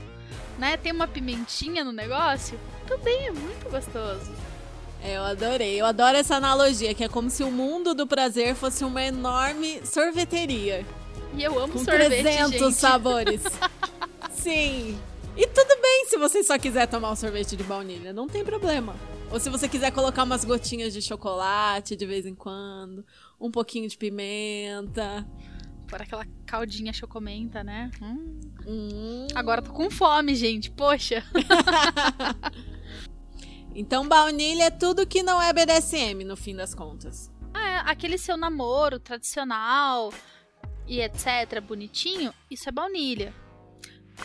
[0.57, 4.31] né, tem uma pimentinha no negócio, também é muito gostoso.
[5.01, 5.79] É, eu adorei.
[5.79, 9.85] Eu adoro essa analogia, que é como se o mundo do prazer fosse uma enorme
[9.85, 10.85] sorveteria.
[11.33, 12.73] E eu amo com sorvete, 300 gente.
[12.73, 13.41] sabores.
[14.31, 14.97] Sim.
[15.35, 18.95] E tudo bem se você só quiser tomar um sorvete de baunilha, não tem problema.
[19.31, 23.05] Ou se você quiser colocar umas gotinhas de chocolate de vez em quando,
[23.39, 25.27] um pouquinho de pimenta.
[25.87, 27.91] Por aquela caldinha chocomenta, né?
[28.01, 28.39] Hum.
[28.65, 29.27] Hum.
[29.35, 30.71] Agora tô com fome, gente.
[30.71, 31.23] Poxa.
[33.79, 37.31] Então baunilha é tudo que não é BDSM, no fim das contas.
[37.53, 40.11] É, aquele seu namoro tradicional
[40.87, 43.31] e etc, bonitinho, isso é baunilha.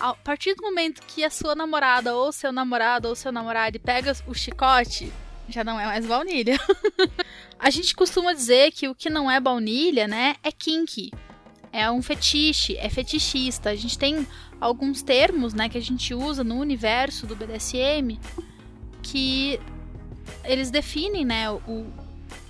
[0.01, 4.17] A partir do momento que a sua namorada ou seu namorado ou seu namorado pega
[4.27, 5.12] o chicote,
[5.51, 6.59] já não é mais baunilha.
[7.61, 11.11] a gente costuma dizer que o que não é baunilha, né, é kinky.
[11.71, 13.69] É um fetiche, é fetichista.
[13.69, 14.27] A gente tem
[14.59, 18.19] alguns termos, né, que a gente usa no universo do BDSM
[19.03, 19.61] que
[20.45, 21.87] eles definem, né, o,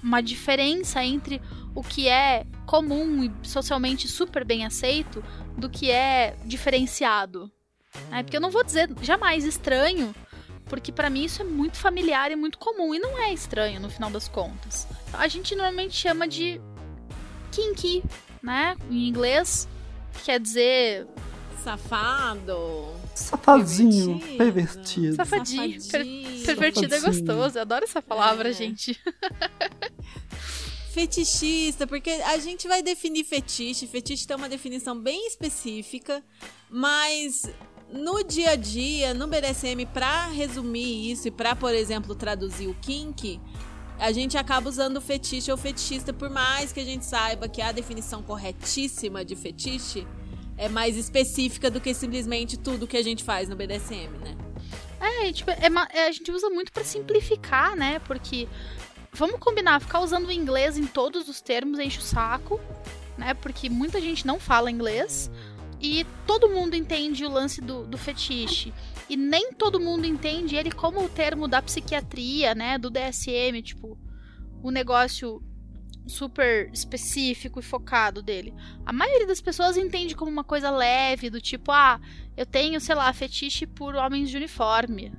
[0.03, 1.41] uma diferença entre
[1.75, 5.25] o que é comum e socialmente super bem aceito
[5.57, 7.51] do que é diferenciado.
[8.11, 8.23] Né?
[8.23, 10.15] Porque eu não vou dizer jamais estranho,
[10.67, 13.91] porque para mim isso é muito familiar e muito comum e não é estranho no
[13.91, 14.87] final das contas.
[15.13, 16.61] A gente normalmente chama de
[17.51, 18.03] kinky,
[18.43, 18.77] né?
[18.91, 19.69] Em inglês
[20.25, 21.07] quer dizer
[21.63, 23.02] Safado.
[23.15, 24.37] Safadinho, Pervertido.
[24.39, 25.17] pervertido.
[25.17, 25.73] safadinho.
[25.73, 26.45] Per- Safadinho.
[26.47, 27.25] pervertido é Safadinho.
[27.27, 27.59] gostoso.
[27.59, 28.53] Eu adoro essa palavra, É.
[28.53, 28.99] gente.
[30.93, 33.87] Fetichista, porque a gente vai definir fetiche.
[33.87, 36.23] Fetiche tem uma definição bem específica,
[36.69, 37.45] mas
[37.91, 42.75] no dia a dia, no BDSM, pra resumir isso e pra, por exemplo, traduzir o
[42.75, 43.41] kink,
[43.99, 47.73] a gente acaba usando fetiche ou fetichista, por mais que a gente saiba que a
[47.73, 50.07] definição corretíssima de fetiche
[50.63, 54.37] é mais específica do que simplesmente tudo que a gente faz no BDSM, né?
[55.01, 57.99] É, tipo, é é, a gente usa muito pra simplificar, né?
[57.99, 58.49] Porque
[59.13, 62.61] vamos combinar, ficar usando o inglês em todos os termos enche o saco,
[63.19, 63.35] né?
[63.35, 65.29] Porque muita gente não fala inglês
[65.81, 68.73] e todo mundo entende o lance do, do fetiche.
[69.09, 72.79] E nem todo mundo entende ele como o termo da psiquiatria, né?
[72.79, 73.99] Do DSM, tipo,
[74.63, 75.43] o negócio
[76.07, 78.55] super específico e focado dele.
[78.85, 82.01] A maioria das pessoas entende como uma coisa leve, do tipo, ah,
[82.37, 85.13] eu tenho, sei lá, fetiche por homens de uniforme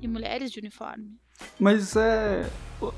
[0.00, 1.16] e mulheres de uniforme.
[1.58, 2.48] Mas é.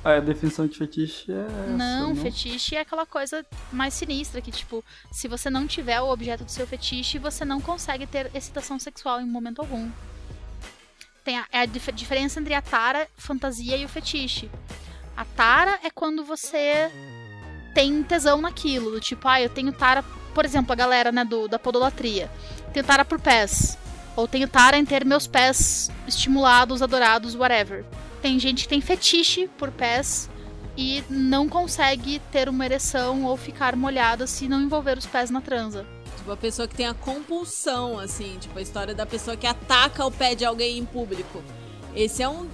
[0.05, 1.45] A definição de fetiche é.
[1.45, 6.11] Essa, não, fetiche é aquela coisa mais sinistra que, tipo, se você não tiver o
[6.11, 9.89] objeto do seu fetiche, você não consegue ter excitação sexual em momento algum.
[11.23, 14.51] Tem a, é a dif- diferença entre a tara, fantasia e o fetiche.
[15.19, 16.89] A tara é quando você
[17.75, 21.59] tem tesão naquilo, tipo, ah, eu tenho tara, por exemplo, a galera, né, do, da
[21.59, 22.31] podolatria.
[22.73, 23.77] Tenho tara por pés.
[24.15, 27.85] Ou tenho tara em ter meus pés estimulados, adorados, whatever.
[28.23, 30.31] Tem gente que tem fetiche por pés
[30.77, 35.41] e não consegue ter uma ereção ou ficar molhada se não envolver os pés na
[35.41, 35.85] transa.
[36.17, 40.07] Tipo, a pessoa que tem a compulsão, assim, tipo, a história da pessoa que ataca
[40.07, 41.43] o pé de alguém em público.
[41.93, 42.47] Esse é um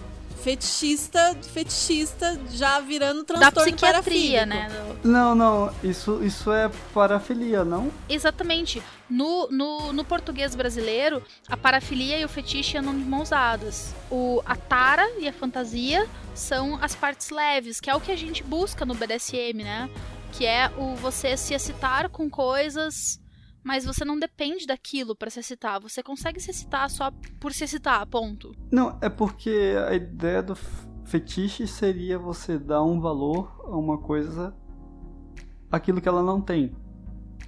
[0.45, 4.95] fetichista, fetichista já virando Da transtorno psiquiatria, parafílico.
[4.95, 4.97] né?
[5.03, 7.91] Não, não, isso, isso é parafilia, não?
[8.09, 8.83] Exatamente.
[9.09, 13.95] No, no, no português brasileiro, a parafilia e o fetiche andam de mãos dadas.
[14.11, 18.17] O, a tara e a fantasia são as partes leves, que é o que a
[18.17, 19.89] gente busca no BDSM, né?
[20.33, 23.19] Que é o você se excitar com coisas,
[23.65, 25.81] mas você não depende daquilo pra se excitar.
[25.81, 28.55] Você consegue se excitar só por se excitar, ponto.
[28.71, 30.55] Não, é porque a ideia do
[31.05, 34.55] fetiche seria você dar um valor a uma coisa
[35.71, 36.73] aquilo que ela não tem.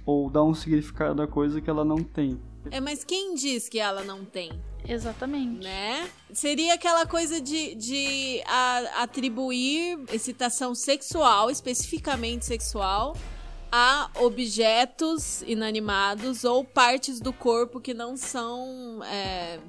[0.05, 2.39] Ou dar um significado a coisa que ela não tem.
[2.71, 4.51] É, mas quem diz que ela não tem,
[4.85, 5.63] Exatamente.
[5.63, 6.09] né?
[6.33, 13.15] Seria aquela coisa de, de a- atribuir excitação sexual, especificamente sexual,
[13.71, 19.59] a objetos inanimados ou partes do corpo que não são é,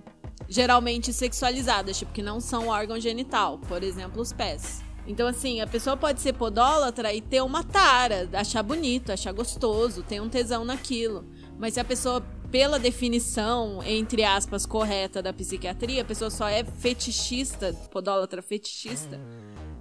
[0.49, 4.83] geralmente sexualizadas, tipo, que não são órgão genital, por exemplo, os pés.
[5.07, 10.03] Então, assim, a pessoa pode ser podólatra e ter uma tara, achar bonito, achar gostoso,
[10.03, 11.25] ter um tesão naquilo.
[11.59, 16.63] Mas se a pessoa, pela definição, entre aspas, correta da psiquiatria, a pessoa só é
[16.63, 19.19] fetichista, podólatra fetichista,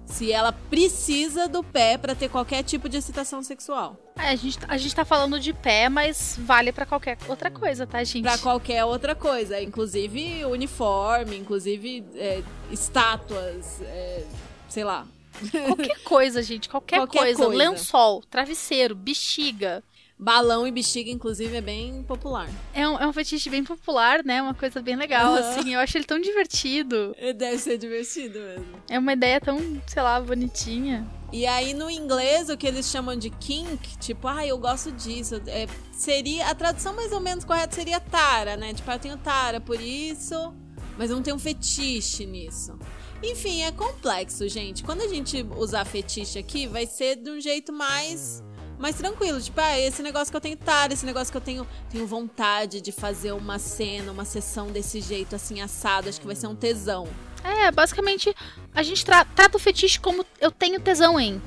[0.08, 3.96] se ela precisa do pé para ter qualquer tipo de excitação sexual.
[4.16, 7.86] É, a, gente, a gente tá falando de pé, mas vale para qualquer outra coisa,
[7.86, 8.22] tá, gente?
[8.22, 14.24] Pra qualquer outra coisa, inclusive uniforme, inclusive é, estátuas, é,
[14.68, 15.06] sei lá,
[15.66, 17.44] Qualquer coisa, gente, qualquer, qualquer coisa.
[17.46, 17.56] coisa.
[17.56, 19.82] Lençol, travesseiro, bexiga.
[20.18, 22.48] Balão e bexiga, inclusive, é bem popular.
[22.74, 24.42] É um, é um fetiche bem popular, né?
[24.42, 25.38] Uma coisa bem legal, uhum.
[25.38, 25.74] assim.
[25.74, 27.14] Eu acho ele tão divertido.
[27.36, 28.66] Deve ser divertido mesmo.
[28.90, 31.06] É uma ideia tão, sei lá, bonitinha.
[31.32, 35.40] E aí, no inglês, o que eles chamam de kink, tipo, ah, eu gosto disso.
[35.46, 36.48] É, seria.
[36.48, 38.74] A tradução mais ou menos correta seria tara, né?
[38.74, 40.52] Tipo, ah, eu tenho tara por isso,
[40.96, 42.76] mas eu não tenho um fetiche nisso.
[43.22, 44.82] Enfim, é complexo, gente.
[44.82, 48.42] Quando a gente usar fetiche aqui, vai ser de um jeito mais
[48.78, 49.40] mais tranquilo.
[49.40, 52.80] Tipo, ah, esse negócio que eu tenho tar, esse negócio que eu tenho, tenho vontade
[52.80, 56.08] de fazer uma cena, uma sessão desse jeito, assim, assado.
[56.08, 57.08] Acho que vai ser um tesão.
[57.44, 58.34] É, basicamente,
[58.74, 61.40] a gente tra trata o fetiche como eu tenho tesão em.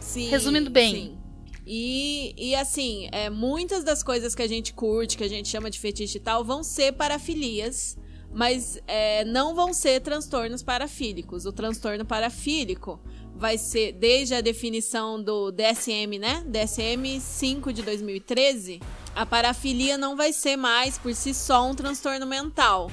[0.00, 0.28] Sim.
[0.28, 0.94] Resumindo bem.
[0.94, 1.18] Sim.
[1.66, 5.70] E, e assim, é, muitas das coisas que a gente curte, que a gente chama
[5.70, 7.96] de fetiche e tal, vão ser parafilias
[8.34, 11.46] mas é, não vão ser transtornos parafílicos.
[11.46, 13.00] O transtorno parafílico
[13.34, 16.44] vai ser, desde a definição do DSM, né?
[16.46, 18.80] DSM 5 de 2013,
[19.14, 22.90] a parafilia não vai ser mais por si só um transtorno mental.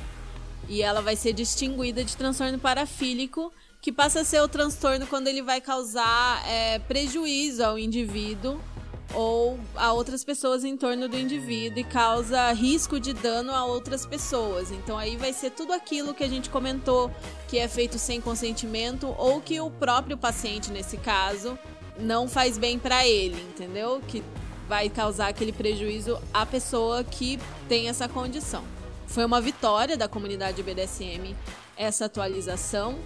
[0.67, 3.51] E ela vai ser distinguida de transtorno parafílico,
[3.81, 8.61] que passa a ser o transtorno quando ele vai causar é, prejuízo ao indivíduo
[9.13, 14.05] ou a outras pessoas em torno do indivíduo e causa risco de dano a outras
[14.05, 14.71] pessoas.
[14.71, 17.11] Então aí vai ser tudo aquilo que a gente comentou
[17.47, 21.57] que é feito sem consentimento ou que o próprio paciente nesse caso
[21.99, 24.01] não faz bem para ele, entendeu?
[24.07, 24.23] Que
[24.67, 28.63] vai causar aquele prejuízo à pessoa que tem essa condição.
[29.07, 31.35] Foi uma vitória da comunidade BDSM
[31.75, 32.97] essa atualização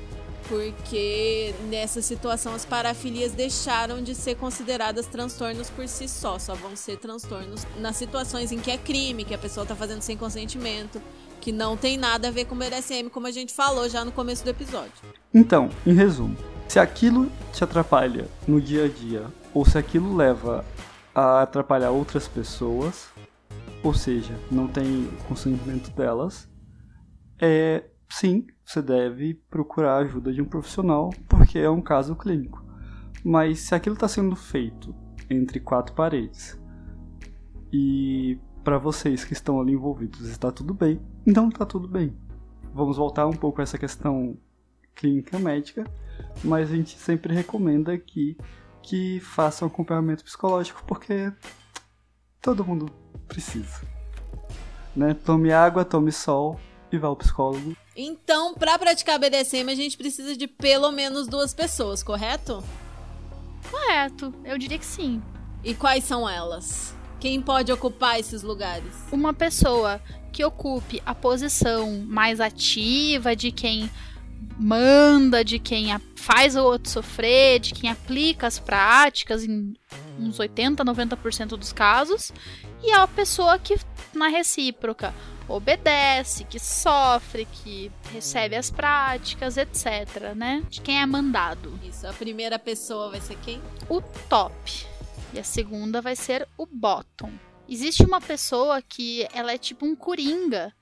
[0.48, 6.76] porque nessa situação as parafilias deixaram de ser consideradas transtornos por si só, só vão
[6.76, 11.02] ser transtornos nas situações em que é crime, que a pessoa está fazendo sem consentimento,
[11.42, 14.44] que não tem nada a ver com BDSM, como a gente falou já no começo
[14.44, 14.94] do episódio.
[15.34, 16.36] Então, em resumo,
[16.68, 20.66] se aquilo te atrapalha no dia a dia, ou se aquilo leva
[21.14, 23.08] a atrapalhar outras pessoas,
[23.84, 26.50] ou seja, não tem consentimento delas,
[27.40, 32.66] é sim, você deve procurar a ajuda de um profissional, porque é um caso clínico.
[33.24, 34.94] Mas se aquilo está sendo feito
[35.30, 36.60] entre quatro paredes
[37.72, 42.18] e para vocês que estão ali envolvidos está tudo bem, então está tudo bem.
[42.74, 44.38] Vamos voltar um pouco a essa questão
[44.96, 45.84] clínica médica,
[46.44, 48.36] mas a gente sempre recomenda aqui
[48.82, 51.32] que façam acompanhamento psicológico porque
[52.42, 52.92] todo mundo
[53.28, 53.82] precisa.
[54.96, 55.14] Né?
[55.14, 56.60] Tome água, tome sol
[56.92, 61.54] e vá ao psicólogo então, para praticar BDSM, a gente precisa de pelo menos duas
[61.54, 62.64] pessoas, correto?
[63.72, 65.22] Correto, eu diria que sim.
[65.64, 66.94] E quais são elas?
[67.20, 68.94] Quem pode ocupar esses lugares?
[69.12, 73.90] Uma pessoa que ocupe a posição mais ativa de quem
[74.60, 79.74] manda, de quem faz o outro sofrer, de quem aplica as práticas em
[80.20, 82.32] uns 80, 90% dos casos,
[82.84, 83.78] e a pessoa que
[84.14, 85.14] na recíproca
[85.48, 90.64] obedece, que sofre, que recebe as práticas, etc, né?
[90.70, 91.80] De quem é mandado.
[91.84, 93.62] Isso, a primeira pessoa vai ser quem?
[93.90, 94.86] O top.
[95.34, 97.32] E a segunda vai ser o bottom.
[97.68, 100.74] Existe uma pessoa que ela é tipo um coringa,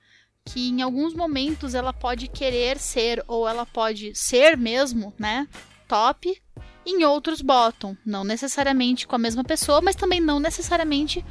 [0.44, 5.48] que em alguns momentos ela pode querer ser ou ela pode ser mesmo, né?
[5.88, 6.42] Top,
[6.86, 11.24] em outros bottom, não necessariamente com a mesma pessoa, mas também não necessariamente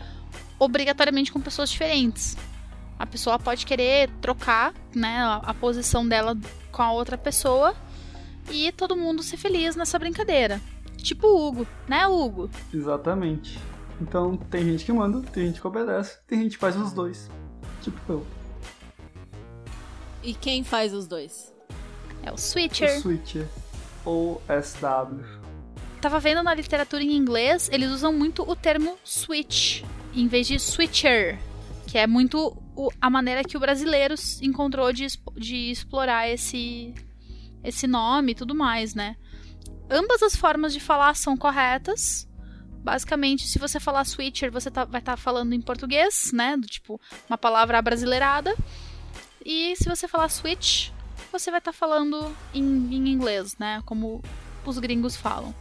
[0.59, 2.35] obrigatoriamente com pessoas diferentes
[2.97, 6.37] a pessoa pode querer trocar, né, a, a posição dela
[6.71, 7.75] com a outra pessoa
[8.49, 10.59] e todo mundo ser feliz nessa brincadeira.
[10.97, 12.49] Tipo o Hugo, né, Hugo?
[12.73, 13.59] Exatamente.
[14.01, 17.29] Então tem gente que manda, tem gente que obedece, tem gente que faz os dois.
[17.81, 18.27] Tipo eu.
[20.21, 21.53] E quem faz os dois?
[22.23, 22.97] É o Switcher.
[22.97, 23.47] O Switcher.
[24.05, 25.43] Ou SW.
[25.99, 30.59] Tava vendo na literatura em inglês, eles usam muito o termo switch, em vez de
[30.59, 31.39] switcher,
[31.87, 36.93] que é muito o, a maneira que o brasileiro encontrou de, de explorar esse,
[37.63, 39.15] esse nome e tudo mais, né?
[39.89, 42.27] Ambas as formas de falar são corretas,
[42.83, 46.57] Basicamente, se você falar switcher, você tá, vai estar tá falando em português, né?
[46.57, 46.99] Do tipo,
[47.29, 48.53] uma palavra abrasileirada.
[49.43, 50.89] E se você falar switch,
[51.31, 53.81] você vai estar tá falando em, em inglês, né?
[53.85, 54.21] Como
[54.65, 55.55] os gringos falam.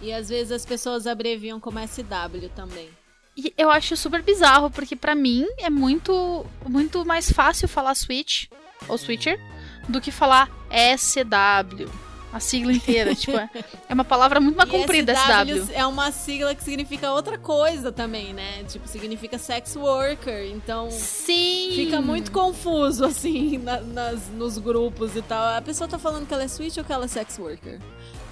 [0.00, 2.88] E às vezes as pessoas abreviam como SW também.
[3.36, 8.46] E eu acho super bizarro, porque para mim é muito, muito mais fácil falar switch
[8.88, 9.40] ou switcher
[9.88, 11.88] do que falar SW.
[12.32, 13.48] A sigla inteira, tipo, é,
[13.90, 15.70] é uma palavra muito mais comprida, SW.
[15.74, 18.64] É uma sigla que significa outra coisa também, né?
[18.64, 20.46] Tipo, significa sex worker.
[20.50, 20.90] Então.
[20.90, 21.72] Sim!
[21.74, 25.58] Fica muito confuso, assim, na, nas, nos grupos e tal.
[25.58, 27.78] A pessoa tá falando que ela é switch ou que ela é sex worker?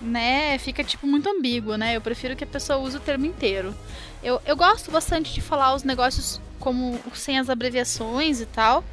[0.01, 0.57] Né?
[0.57, 1.94] Fica, tipo, muito ambíguo, né?
[1.94, 3.74] Eu prefiro que a pessoa use o termo inteiro.
[4.23, 8.85] Eu, eu gosto bastante de falar os negócios como sem as abreviações e tal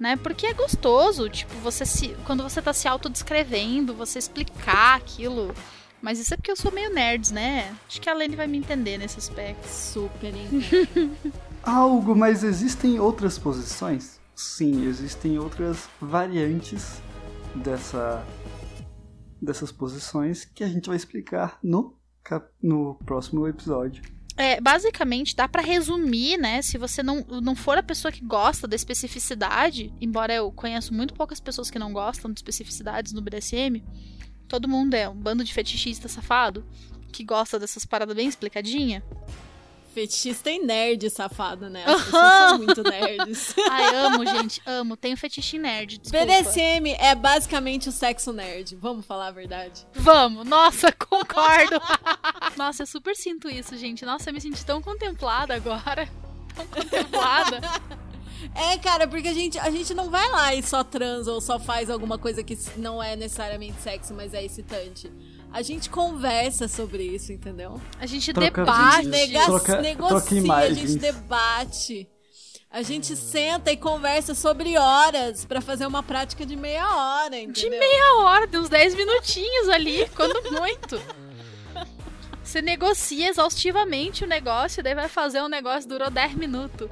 [0.00, 0.16] né?
[0.16, 5.54] Porque é gostoso, tipo, você se quando você tá se autodescrevendo, você explicar aquilo.
[6.00, 7.76] Mas isso é porque eu sou meio nerd, né?
[7.86, 9.66] Acho que a Lene vai me entender nesse aspecto.
[9.66, 10.32] Super
[11.62, 14.18] Algo, mas existem outras posições?
[14.34, 17.02] Sim, existem outras variantes
[17.54, 18.24] dessa
[19.42, 21.94] dessas posições que a gente vai explicar no,
[22.62, 24.02] no próximo episódio.
[24.40, 26.62] É, basicamente, dá para resumir, né?
[26.62, 31.12] Se você não, não for a pessoa que gosta da especificidade, embora eu conheço muito
[31.12, 33.84] poucas pessoas que não gostam de especificidades no BDSM,
[34.48, 36.64] todo mundo é um bando de fetichista safado
[37.12, 39.04] que gosta dessas paradas bem explicadinha.
[39.92, 41.84] Fetichista e nerd safado, né?
[41.84, 43.54] As são muito nerds.
[43.68, 44.96] Ai, amo, gente, amo.
[44.96, 46.26] Tenho fetiche nerd, desculpa.
[46.26, 48.76] BDSM é basicamente o sexo nerd.
[48.76, 49.84] Vamos falar a verdade?
[49.94, 50.46] Vamos.
[50.46, 51.80] Nossa, concordo.
[52.56, 54.04] Nossa, eu super sinto isso, gente.
[54.04, 56.08] Nossa, eu me senti tão contemplada agora.
[56.54, 57.60] Tão contemplada.
[58.54, 61.60] É, cara, porque a gente, a gente não vai lá e só transa ou só
[61.60, 65.10] faz alguma coisa que não é necessariamente sexo, mas é excitante.
[65.52, 67.80] A gente conversa sobre isso, entendeu?
[67.98, 72.08] A gente troca, debate, a gente nega troca, negocia, troca a gente debate.
[72.72, 77.68] A gente senta e conversa sobre horas para fazer uma prática de meia hora, entendeu?
[77.68, 81.02] De meia hora, de uns 10 minutinhos ali, quando muito.
[82.44, 86.88] Você negocia exaustivamente o negócio, daí vai fazer um negócio durou 10 minutos.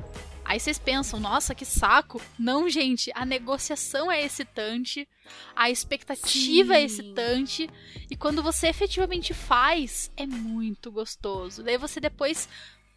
[0.49, 2.23] Aí vocês pensam, nossa, que saco.
[2.39, 5.07] Não, gente, a negociação é excitante,
[5.55, 6.83] a expectativa é Sim.
[6.83, 7.71] é excitante,
[8.11, 11.63] e quando você efetivamente faz, é muito gostoso.
[11.63, 12.49] Daí você depois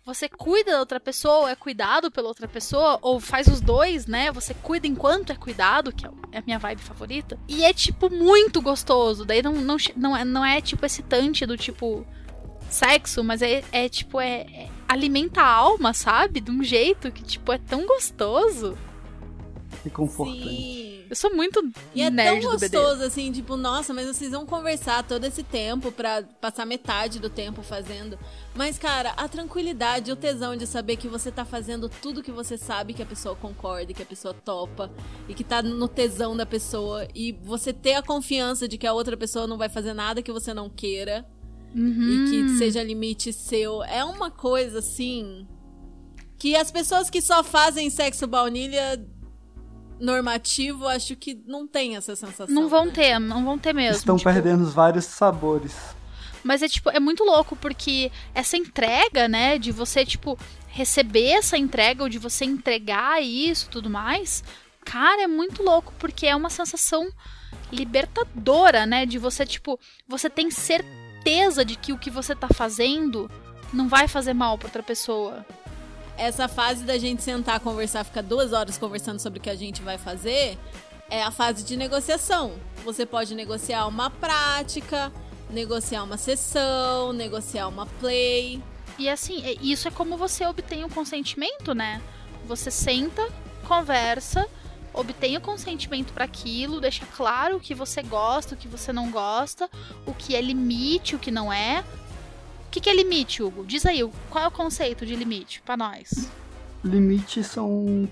[0.06, 4.32] você cuida da outra pessoa, é cuidado pela outra pessoa, ou faz os dois, né?
[4.32, 7.38] Você cuida enquanto é cuidado, que é a minha vibe favorita.
[7.50, 9.26] E é, tipo, muito gostoso.
[9.26, 12.08] Daí não, não, não, é, não é, tipo, excitante do tipo
[12.72, 16.40] sexo, mas é, é tipo, é, é, alimenta a alma, sabe?
[16.40, 18.78] De um jeito que, tipo, é tão gostoso.
[19.86, 20.48] E confortante.
[20.48, 20.92] Sim.
[21.10, 21.62] Eu sou muito
[21.94, 26.24] E é tão gostoso, assim, tipo, nossa, mas vocês vão conversar todo esse tempo pra
[26.40, 28.18] passar metade do tempo fazendo.
[28.56, 32.58] Mas, cara, a tranquilidade, o tesão de saber que você tá fazendo tudo que você
[32.58, 34.90] sabe que a pessoa concorda, que a pessoa topa,
[35.28, 38.94] e que tá no tesão da pessoa, e você ter a confiança de que a
[38.94, 41.26] outra pessoa não vai fazer nada que você não queira.
[41.76, 42.26] Uhum.
[42.26, 43.84] E que seja limite seu.
[43.84, 45.48] É uma coisa assim.
[46.38, 49.00] Que as pessoas que só fazem sexo baunilha
[50.00, 52.54] normativo, acho que não tem essa sensação.
[52.54, 52.92] Não vão né?
[52.92, 53.98] ter, não vão ter mesmo.
[53.98, 54.32] Estão tipo...
[54.32, 55.78] perdendo vários sabores.
[56.44, 61.56] Mas é tipo, é muito louco porque essa entrega, né, de você tipo receber essa
[61.56, 64.44] entrega ou de você entregar isso, tudo mais,
[64.84, 67.08] cara, é muito louco porque é uma sensação
[67.72, 72.48] libertadora, né, de você tipo, você tem certeza certeza de que o que você tá
[72.48, 73.30] fazendo
[73.72, 75.46] não vai fazer mal pra outra pessoa.
[76.18, 79.82] Essa fase da gente sentar, conversar, ficar duas horas conversando sobre o que a gente
[79.82, 80.58] vai fazer,
[81.10, 82.54] é a fase de negociação.
[82.84, 85.12] Você pode negociar uma prática,
[85.50, 88.62] negociar uma sessão, negociar uma play.
[88.98, 92.02] E assim, é, isso é como você obtém o consentimento, né?
[92.48, 93.28] Você senta,
[93.68, 94.48] conversa,
[94.94, 99.12] obtenha o consentimento para aquilo, deixa claro o que você gosta, o que você não
[99.12, 99.70] gosta,
[100.06, 101.84] o que é limite, o que não é.
[102.68, 103.66] O que, que é limite, Hugo?
[103.66, 106.32] Diz aí, qual é o conceito de limite para nós?
[106.84, 108.08] Limite são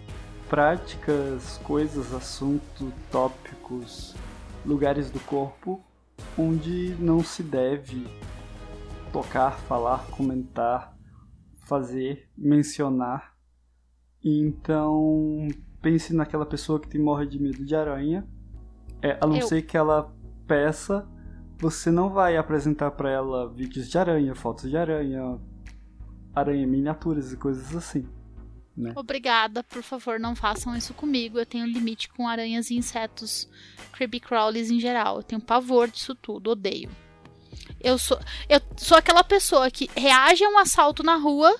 [0.49, 4.13] práticas, coisas, assuntos, tópicos,
[4.65, 5.81] lugares do corpo
[6.37, 8.07] onde não se deve
[9.11, 10.95] tocar, falar, comentar,
[11.65, 13.35] fazer, mencionar.
[14.23, 15.47] Então,
[15.81, 18.27] pense naquela pessoa que tem morre de medo de aranha.
[19.01, 19.47] É, a não Eu...
[19.47, 20.13] ser que ela
[20.45, 21.07] peça,
[21.57, 25.39] você não vai apresentar para ela vídeos de aranha, fotos de aranha,
[26.33, 28.07] aranha miniaturas e coisas assim.
[28.75, 28.93] Né?
[28.95, 31.37] Obrigada, por favor, não façam isso comigo.
[31.37, 33.49] Eu tenho limite com aranhas e insetos
[33.91, 35.17] creepy crawlies em geral.
[35.17, 36.89] Eu tenho pavor disso tudo, odeio.
[37.81, 38.17] Eu sou,
[38.47, 41.55] eu sou aquela pessoa que reage a um assalto na rua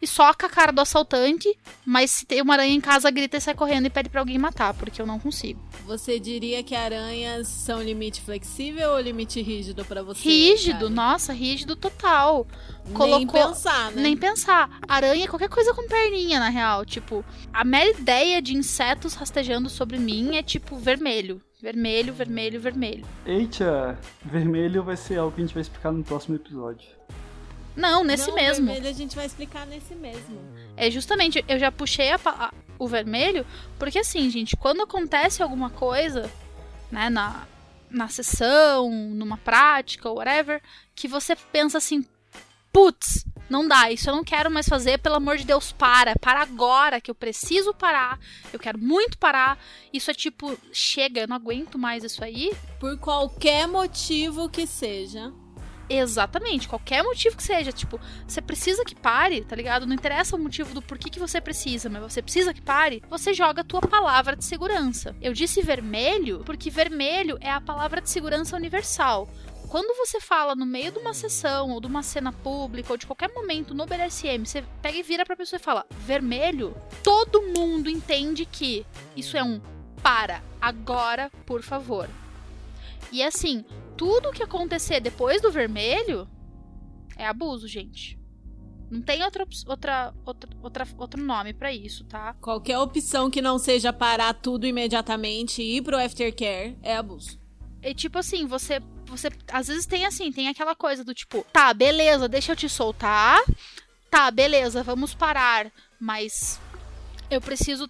[0.00, 3.40] e soca a cara do assaltante, mas se tem uma aranha em casa, grita e
[3.40, 5.60] sai correndo e pede pra alguém matar, porque eu não consigo.
[5.86, 10.22] Você diria que aranhas são limite flexível ou limite rígido pra você?
[10.28, 10.94] Rígido, Kali?
[10.94, 12.46] nossa, rígido total.
[12.84, 14.02] Nem colocou- pensar, né?
[14.02, 14.78] Nem pensar.
[14.88, 16.84] Aranha é qualquer coisa com perninha, na real.
[16.84, 21.40] Tipo, a mera ideia de insetos rastejando sobre mim é tipo vermelho.
[21.62, 23.04] Vermelho, vermelho, vermelho.
[23.26, 26.88] Eita, vermelho vai ser algo que a gente vai explicar no próximo episódio.
[27.76, 28.66] Não, nesse Não, mesmo.
[28.66, 30.40] vermelho a gente vai explicar nesse mesmo.
[30.76, 33.46] É justamente, eu já puxei a a- o vermelho,
[33.78, 36.30] porque assim, gente, quando acontece alguma coisa,
[36.90, 37.46] né, na,
[37.90, 40.62] na sessão, numa prática, whatever,
[40.94, 42.04] que você pensa assim,
[42.72, 46.40] putz, não dá, isso eu não quero mais fazer, pelo amor de Deus, para, para
[46.40, 48.18] agora, que eu preciso parar,
[48.52, 49.58] eu quero muito parar,
[49.92, 55.32] isso é tipo, chega, eu não aguento mais isso aí, Por qualquer motivo que seja.
[55.92, 59.84] Exatamente, qualquer motivo que seja, tipo, você precisa que pare, tá ligado?
[59.86, 63.34] Não interessa o motivo do porquê que você precisa, mas você precisa que pare, você
[63.34, 65.16] joga a tua palavra de segurança.
[65.20, 69.28] Eu disse vermelho porque vermelho é a palavra de segurança universal.
[69.68, 73.06] Quando você fala no meio de uma sessão ou de uma cena pública ou de
[73.06, 76.72] qualquer momento no BDSM, você pega e vira pra pessoa e fala vermelho,
[77.02, 78.86] todo mundo entende que
[79.16, 79.60] isso é um
[80.00, 82.08] para, agora, por favor.
[83.12, 83.64] E assim,
[84.00, 86.26] tudo que acontecer depois do vermelho
[87.18, 88.18] é abuso, gente.
[88.90, 92.32] Não tem outra, outra, outra, outra, outro nome pra isso, tá?
[92.40, 97.38] Qualquer opção que não seja parar tudo imediatamente e ir pro aftercare é abuso.
[97.82, 101.74] E tipo assim, você, você às vezes tem assim, tem aquela coisa do tipo, tá,
[101.74, 103.38] beleza, deixa eu te soltar.
[104.10, 105.70] Tá, beleza, vamos parar,
[106.00, 106.58] mas
[107.30, 107.86] eu preciso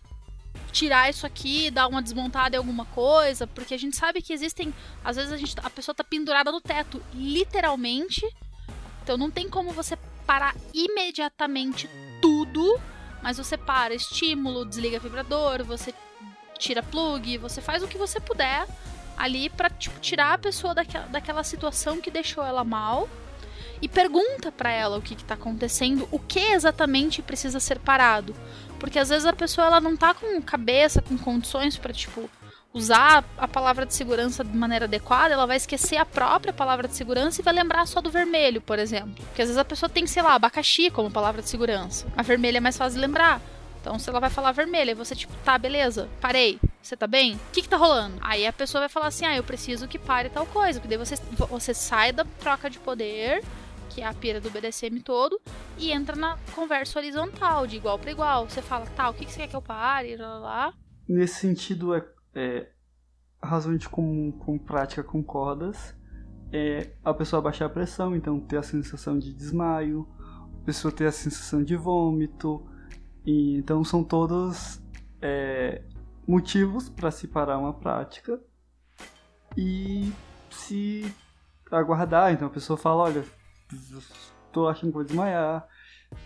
[0.70, 4.74] tirar isso aqui, dar uma desmontada em alguma coisa, porque a gente sabe que existem,
[5.04, 8.26] às vezes a gente a pessoa tá pendurada no teto, literalmente.
[9.02, 9.96] Então não tem como você
[10.26, 11.88] parar imediatamente
[12.22, 12.80] tudo,
[13.22, 15.92] mas você para estímulo, desliga vibrador, você
[16.58, 18.66] tira plug, você faz o que você puder
[19.16, 23.08] ali pra tipo, tirar a pessoa daquela, daquela situação que deixou ela mal
[23.82, 28.34] e pergunta pra ela o que, que tá acontecendo, o que exatamente precisa ser parado.
[28.80, 32.28] Porque às vezes a pessoa ela não tá com cabeça, com condições pra tipo
[32.72, 36.94] usar a palavra de segurança de maneira adequada, ela vai esquecer a própria palavra de
[36.94, 39.14] segurança e vai lembrar só do vermelho, por exemplo.
[39.26, 42.06] Porque às vezes a pessoa tem, sei lá, abacaxi como palavra de segurança.
[42.16, 43.40] A vermelha é mais fácil de lembrar.
[43.80, 47.34] Então, se ela vai falar vermelha, você, tipo, tá, beleza, parei, você tá bem?
[47.34, 48.18] O que que tá rolando?
[48.20, 50.78] Aí a pessoa vai falar assim, ah, eu preciso que pare tal coisa.
[50.78, 53.42] Porque daí você, você sai da troca de poder,
[53.90, 55.40] que é a pira do BDSM todo,
[55.76, 58.48] e entra na conversa horizontal, de igual para igual.
[58.48, 60.16] Você fala, tá, o que, que você quer que eu pare?
[60.16, 60.74] Lá, lá.
[61.06, 62.68] Nesse sentido, é, é
[63.42, 65.94] razoavelmente comum com prática com cordas
[66.52, 70.08] é a pessoa baixar a pressão, então ter a sensação de desmaio,
[70.60, 72.66] a pessoa ter a sensação de vômito.
[73.24, 74.82] E, então são todos
[75.22, 75.82] é,
[76.26, 78.40] motivos para se parar uma prática
[79.56, 80.12] e
[80.50, 81.12] se
[81.70, 82.32] aguardar.
[82.32, 83.24] Então a pessoa fala, olha,
[83.72, 85.66] estou achando que vou desmaiar.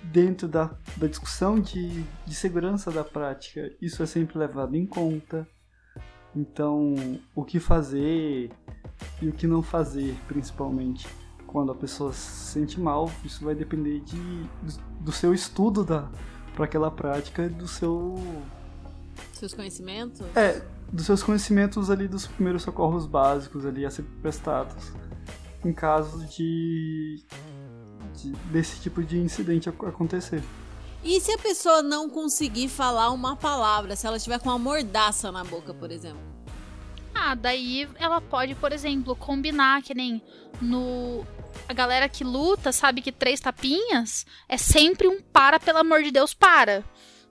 [0.02, 5.46] Dentro da, da discussão de, de segurança da prática, isso é sempre levado em conta.
[6.34, 6.94] Então,
[7.34, 8.50] o que fazer
[9.20, 11.06] e o que não fazer, principalmente
[11.46, 14.44] quando a pessoa se sente mal, isso vai depender de,
[15.00, 16.10] do, seu estudo da
[16.56, 18.16] para aquela prática, e do seu
[19.32, 20.22] Seus conhecimentos?
[20.36, 24.92] é, dos seus conhecimentos ali dos primeiros socorros básicos ali a ser prestados
[25.68, 27.24] em caso de,
[28.14, 30.42] de desse tipo de incidente ac- acontecer.
[31.02, 35.30] E se a pessoa não conseguir falar uma palavra, se ela estiver com uma mordaça
[35.30, 36.22] na boca, por exemplo?
[37.14, 40.22] Ah, daí ela pode, por exemplo, combinar que nem
[40.60, 41.24] no.
[41.68, 46.10] A galera que luta sabe que três tapinhas é sempre um para, pelo amor de
[46.10, 46.84] Deus, para.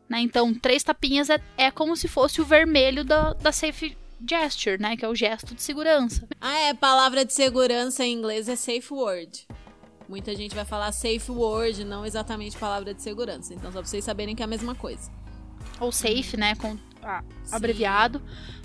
[0.07, 0.21] Né?
[0.21, 4.95] Então, três tapinhas é, é como se fosse o vermelho da, da safe gesture, né?
[4.95, 6.27] Que é o gesto de segurança.
[6.39, 9.47] Ah, é, palavra de segurança em inglês é safe word.
[10.07, 13.53] Muita gente vai falar safe word, não exatamente palavra de segurança.
[13.53, 15.11] Então, só pra vocês saberem que é a mesma coisa.
[15.79, 16.55] Ou safe, né?
[16.55, 18.21] Com ah, abreviado.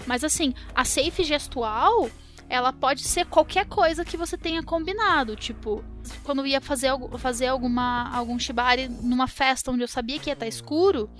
[0.06, 2.10] Mas assim, a safe gestual,
[2.48, 5.36] ela pode ser qualquer coisa que você tenha combinado.
[5.36, 5.84] Tipo,
[6.24, 10.34] quando eu ia fazer, fazer alguma, algum shibari numa festa onde eu sabia que ia
[10.34, 11.10] estar escuro,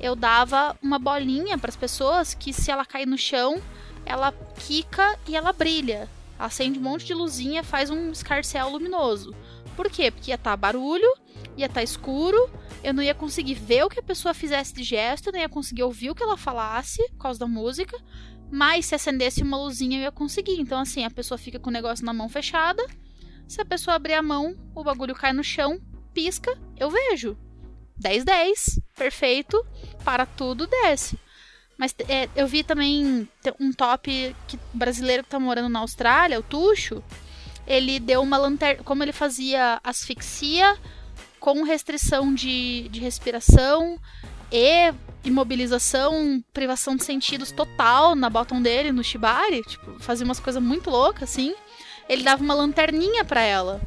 [0.00, 3.60] eu dava uma bolinha para as pessoas que se ela cair no chão,
[4.04, 4.32] ela
[4.66, 6.08] quica e ela brilha.
[6.38, 9.34] Acende um monte de luzinha, faz um escarcel luminoso.
[9.74, 10.10] Por quê?
[10.10, 11.12] Porque ia estar barulho,
[11.56, 12.50] ia estar escuro,
[12.82, 15.48] eu não ia conseguir ver o que a pessoa fizesse de gesto, eu não ia
[15.48, 17.96] conseguir ouvir o que ela falasse por causa da música,
[18.50, 20.60] mas se acendesse uma luzinha eu ia conseguir.
[20.60, 22.84] Então, assim, a pessoa fica com o negócio na mão fechada,
[23.46, 25.80] Se a pessoa abrir a mão, o bagulho cai no chão,
[26.12, 27.34] pisca, eu vejo.
[27.98, 29.64] 10 10, perfeito,
[30.04, 31.18] para tudo, desce.
[31.76, 33.28] Mas é, eu vi também
[33.60, 37.02] um top que, brasileiro que tá morando na Austrália, o Tuxo,
[37.66, 38.82] ele deu uma lanterna.
[38.82, 40.76] Como ele fazia asfixia
[41.38, 43.96] com restrição de, de respiração
[44.50, 44.92] e
[45.22, 50.90] imobilização, privação de sentidos total na bottom dele, no Shibari, tipo, fazia umas coisas muito
[50.90, 51.54] loucas assim.
[52.08, 53.80] Ele dava uma lanterninha para ela.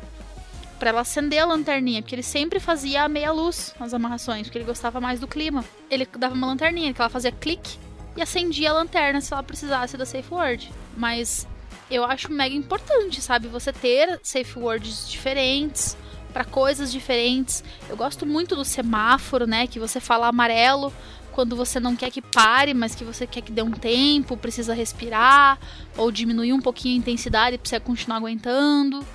[0.81, 4.57] Para ela acender a lanterninha, porque ele sempre fazia a meia luz nas amarrações, porque
[4.57, 5.63] ele gostava mais do clima.
[5.91, 7.77] Ele dava uma lanterninha, que ela fazia clique
[8.17, 10.71] e acendia a lanterna se ela precisasse da safe word.
[10.97, 11.47] Mas
[11.91, 13.47] eu acho mega importante, sabe?
[13.47, 15.95] Você ter safe words diferentes
[16.33, 17.63] para coisas diferentes.
[17.87, 19.67] Eu gosto muito do semáforo, né?
[19.67, 20.91] Que você fala amarelo
[21.31, 24.73] quando você não quer que pare, mas que você quer que dê um tempo, precisa
[24.73, 25.59] respirar,
[25.95, 29.05] ou diminuir um pouquinho a intensidade precisa continuar aguentando.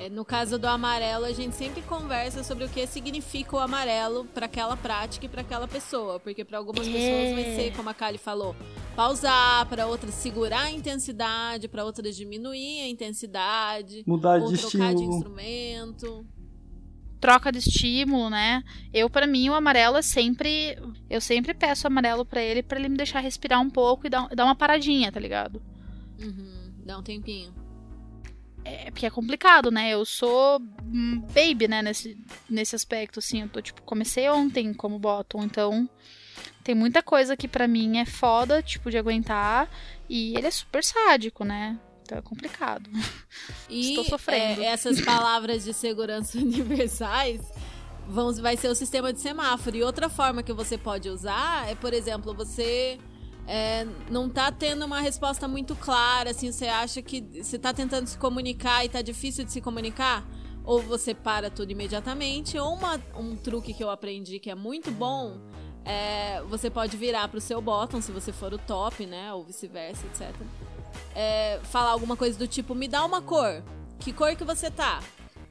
[0.00, 4.24] É, no caso do amarelo, a gente sempre conversa sobre o que significa o amarelo
[4.24, 6.90] para aquela prática e para aquela pessoa, porque para algumas é.
[6.90, 8.56] pessoas vai ser, como a Kali falou,
[8.96, 14.96] pausar, para outras segurar a intensidade, para outras diminuir a intensidade, mudar de trocar estímulo.
[14.96, 16.26] de instrumento
[17.20, 18.64] troca de estímulo, né?
[18.94, 20.78] Eu para mim o amarelo é sempre,
[21.10, 24.34] eu sempre peço amarelo para ele para ele me deixar respirar um pouco e dar,
[24.34, 25.60] dar uma paradinha, tá ligado?
[26.18, 27.59] Uhum, dá um tempinho.
[28.64, 29.90] É porque é complicado, né?
[29.90, 30.60] Eu sou
[31.34, 33.42] baby, né, nesse, nesse aspecto, assim.
[33.42, 35.88] Eu tô, tipo, comecei ontem como bottom, então
[36.62, 39.68] tem muita coisa que para mim é foda, tipo, de aguentar.
[40.08, 41.78] E ele é super sádico, né?
[42.02, 42.90] Então é complicado.
[43.68, 44.62] E Estou sofrendo.
[44.62, 47.40] É, essas palavras de segurança universais
[48.06, 49.76] vão, vai ser o sistema de semáforo.
[49.76, 52.98] E outra forma que você pode usar é, por exemplo, você
[53.46, 58.06] é, não tá tendo uma resposta muito clara, assim, você acha que você tá tentando
[58.06, 60.24] se comunicar e tá difícil de se comunicar,
[60.64, 64.90] ou você para tudo imediatamente, ou uma, um truque que eu aprendi que é muito
[64.90, 65.38] bom,
[65.84, 70.06] é, você pode virar pro seu bottom, se você for o top, né, ou vice-versa,
[70.06, 70.34] etc.
[71.14, 73.62] É, falar alguma coisa do tipo, me dá uma cor,
[73.98, 75.02] que cor que você tá?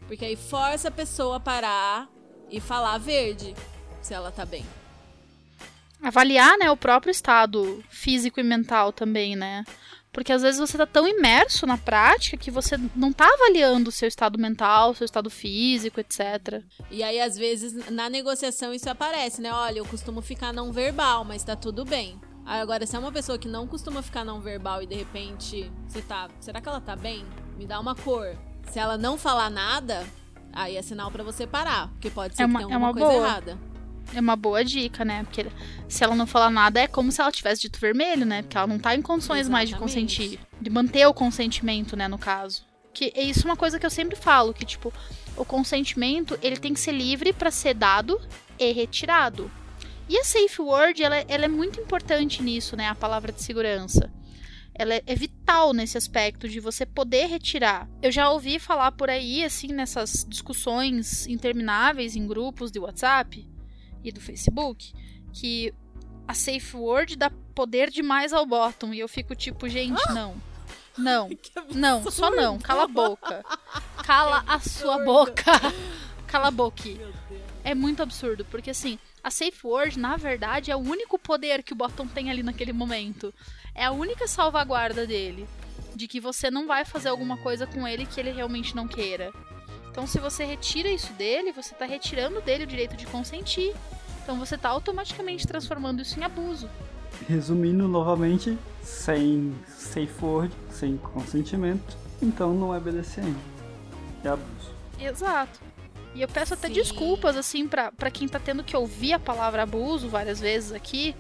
[0.07, 2.09] Porque aí força a pessoa a parar
[2.49, 3.53] e falar verde,
[4.01, 4.65] se ela tá bem
[6.01, 9.63] avaliar, né, o próprio estado físico e mental também, né?
[10.11, 13.91] Porque às vezes você tá tão imerso na prática que você não tá avaliando o
[13.91, 16.63] seu estado mental, seu estado físico, etc.
[16.89, 19.53] E aí, às vezes, na negociação isso aparece, né?
[19.53, 22.19] Olha, eu costumo ficar não verbal, mas tá tudo bem.
[22.45, 26.01] Agora, se é uma pessoa que não costuma ficar não verbal e de repente você
[26.01, 26.27] tá.
[26.39, 27.23] Será que ela tá bem?
[27.55, 28.35] Me dá uma cor.
[28.71, 30.03] Se ela não falar nada,
[30.51, 31.89] aí é sinal para você parar.
[31.89, 33.27] Porque pode ser é uma, que tenha é alguma é coisa boa.
[33.27, 33.68] errada.
[34.13, 35.23] É uma boa dica, né?
[35.23, 35.45] Porque
[35.87, 38.41] se ela não falar nada, é como se ela tivesse dito vermelho, né?
[38.41, 39.51] Porque ela não tá em condições Exatamente.
[39.51, 40.39] mais de consentir.
[40.59, 42.65] De manter o consentimento, né, no caso.
[42.93, 44.91] Que é isso uma coisa que eu sempre falo, que, tipo,
[45.37, 48.19] o consentimento, ele tem que ser livre para ser dado
[48.57, 49.49] e retirado.
[50.09, 52.87] E a safe word, ela, ela, é muito importante nisso, né?
[52.87, 54.11] A palavra de segurança.
[54.73, 57.87] Ela é, é vital nesse aspecto de você poder retirar.
[58.01, 63.47] Eu já ouvi falar por aí, assim, nessas discussões intermináveis em grupos de WhatsApp,
[64.03, 64.93] e do Facebook
[65.33, 65.73] que
[66.27, 68.93] a safe word dá poder demais ao bottom.
[68.93, 70.13] E eu fico tipo, gente, ah!
[70.13, 70.49] não.
[70.97, 71.29] Não,
[71.73, 72.59] não, só não.
[72.59, 73.43] Cala a boca.
[74.03, 75.51] Cala a sua boca.
[76.27, 76.83] Cala a boca.
[77.63, 81.73] É muito absurdo, porque assim, a safe word, na verdade, é o único poder que
[81.73, 83.33] o bottom tem ali naquele momento.
[83.73, 85.47] É a única salvaguarda dele.
[85.95, 89.33] De que você não vai fazer alguma coisa com ele que ele realmente não queira.
[89.91, 93.75] Então, se você retira isso dele, você está retirando dele o direito de consentir.
[94.23, 96.69] Então, você está automaticamente transformando isso em abuso.
[97.27, 103.35] Resumindo novamente, sem safe word, sem consentimento, então não é BDSM.
[104.23, 104.71] É abuso.
[104.99, 105.59] Exato.
[106.13, 106.73] E eu peço até Sim.
[106.73, 111.15] desculpas, assim, para quem tá tendo que ouvir a palavra abuso várias vezes aqui,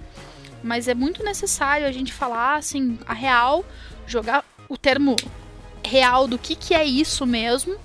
[0.63, 3.63] mas é muito necessário a gente falar, assim, a real,
[4.05, 5.15] jogar o termo
[5.85, 7.77] real do que, que é isso mesmo,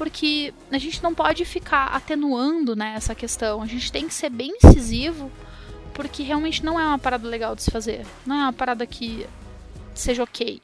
[0.00, 3.60] porque a gente não pode ficar atenuando né, essa questão.
[3.60, 5.30] A gente tem que ser bem incisivo,
[5.92, 8.06] porque realmente não é uma parada legal de se fazer.
[8.24, 9.26] Não é uma parada que
[9.94, 10.62] seja ok.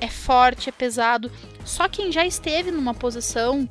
[0.00, 1.28] É forte, é pesado.
[1.64, 3.68] Só quem já esteve numa posição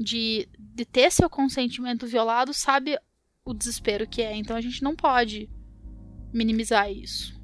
[0.00, 2.98] de, de ter seu consentimento violado sabe
[3.44, 4.34] o desespero que é.
[4.34, 5.50] Então a gente não pode
[6.32, 7.38] minimizar isso.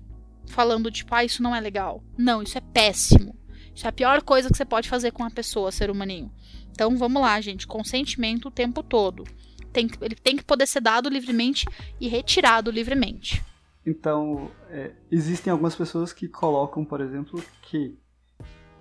[0.46, 2.02] Falando, tipo, ah, isso não é legal.
[2.16, 3.36] Não, isso é péssimo.
[3.74, 6.30] Isso é a pior coisa que você pode fazer com uma pessoa, ser humaninho.
[6.70, 7.66] Então vamos lá, gente.
[7.66, 9.24] Consentimento o tempo todo.
[9.72, 11.66] Tem, ele tem que poder ser dado livremente
[12.00, 13.42] e retirado livremente.
[13.86, 17.98] Então, é, existem algumas pessoas que colocam, por exemplo, que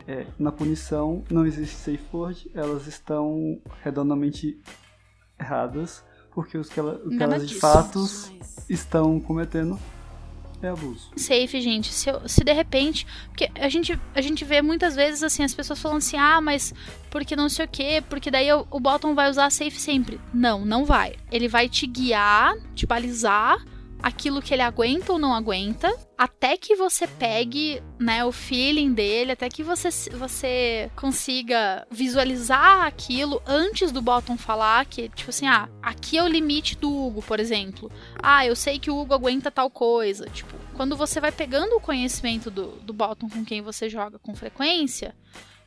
[0.08, 4.62] é, na punição não existe safe word, elas estão redondamente
[5.40, 8.00] erradas, porque os que, ela, o que elas de fato
[8.70, 9.78] estão cometendo
[10.70, 11.10] abuso.
[11.16, 11.92] safe, gente.
[11.94, 13.06] Se, eu- se de repente.
[13.28, 16.74] Porque a gente, a gente vê muitas vezes assim, as pessoas falando assim, ah, mas
[17.10, 20.20] porque não sei o quê, porque daí o, o bottom vai usar safe sempre.
[20.34, 21.16] Não, não vai.
[21.32, 23.64] Ele vai te guiar, te balizar
[24.04, 29.32] aquilo que ele aguenta ou não aguenta, até que você pegue, né, o feeling dele,
[29.32, 35.70] até que você, você consiga visualizar aquilo antes do bottom falar que, tipo assim, ah,
[35.82, 37.90] aqui é o limite do Hugo, por exemplo.
[38.22, 40.26] Ah, eu sei que o Hugo aguenta tal coisa.
[40.26, 44.36] Tipo, quando você vai pegando o conhecimento do, do bottom com quem você joga com
[44.36, 45.16] frequência,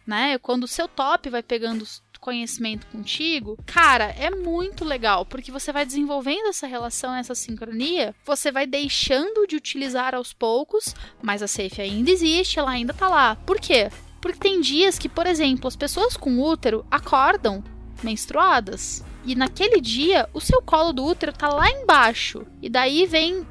[0.06, 0.38] né?
[0.38, 1.86] Quando o seu top vai pegando
[2.18, 8.50] conhecimento contigo, cara, é muito legal, porque você vai desenvolvendo essa relação, essa sincronia, você
[8.50, 13.36] vai deixando de utilizar aos poucos, mas a safe ainda existe, ela ainda tá lá.
[13.36, 13.90] Por quê?
[14.20, 17.62] Porque tem dias que, por exemplo, as pessoas com útero acordam
[18.02, 19.04] menstruadas.
[19.24, 22.46] E naquele dia, o seu colo do útero tá lá embaixo.
[22.62, 23.46] E daí vem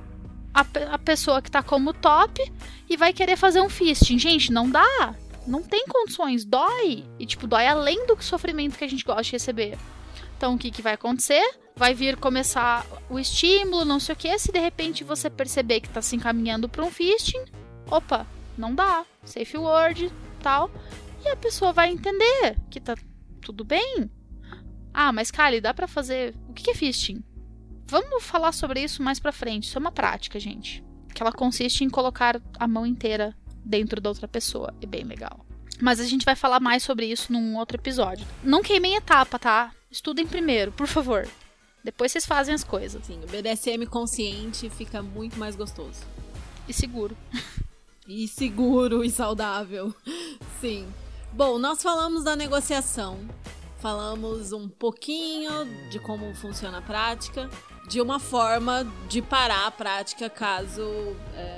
[0.53, 2.41] a, a pessoa que tá como top
[2.89, 4.17] e vai querer fazer um fisting.
[4.17, 5.15] Gente, não dá.
[5.45, 6.45] Não tem condições.
[6.45, 7.05] Dói.
[7.19, 9.77] E, tipo, dói além do sofrimento que a gente gosta de receber.
[10.37, 11.43] Então, o que, que vai acontecer?
[11.75, 14.37] Vai vir começar o estímulo, não sei o que.
[14.39, 17.43] Se de repente você perceber que tá se encaminhando pra um fisting,
[17.89, 18.25] opa,
[18.57, 19.05] não dá.
[19.23, 20.69] Safe word, tal.
[21.23, 22.95] E a pessoa vai entender que tá
[23.41, 24.09] tudo bem.
[24.93, 26.33] Ah, mas Kali, dá pra fazer.
[26.47, 27.23] O que que é fisting?
[27.87, 29.67] Vamos falar sobre isso mais pra frente.
[29.67, 30.83] Isso é uma prática, gente.
[31.13, 33.35] Que ela consiste em colocar a mão inteira
[33.65, 34.73] dentro da outra pessoa.
[34.81, 35.45] É bem legal.
[35.81, 38.25] Mas a gente vai falar mais sobre isso num outro episódio.
[38.43, 39.71] Não queimem etapa, tá?
[39.91, 41.27] Estudem primeiro, por favor.
[41.83, 43.05] Depois vocês fazem as coisas.
[43.05, 46.01] Sim, o BDSM consciente fica muito mais gostoso.
[46.67, 47.15] E seguro.
[48.07, 49.93] E seguro e saudável.
[50.61, 50.87] Sim.
[51.33, 53.19] Bom, nós falamos da negociação.
[53.79, 57.49] Falamos um pouquinho de como funciona a prática.
[57.87, 60.83] De uma forma de parar a prática caso
[61.35, 61.57] é,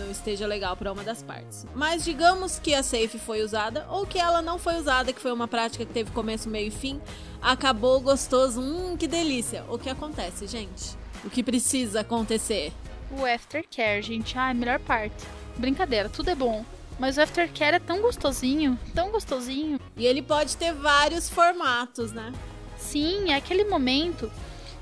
[0.00, 1.66] não esteja legal para uma das partes.
[1.74, 5.32] Mas digamos que a safe foi usada ou que ela não foi usada, que foi
[5.32, 7.00] uma prática que teve começo, meio e fim.
[7.40, 8.60] Acabou gostoso.
[8.60, 9.64] Hum, que delícia.
[9.68, 10.96] O que acontece, gente?
[11.24, 12.72] O que precisa acontecer?
[13.10, 14.36] O aftercare, gente.
[14.38, 15.26] Ai, melhor parte.
[15.56, 16.64] Brincadeira, tudo é bom.
[16.98, 19.80] Mas o aftercare é tão gostosinho, tão gostosinho.
[19.96, 22.32] E ele pode ter vários formatos, né?
[22.76, 24.30] Sim, é aquele momento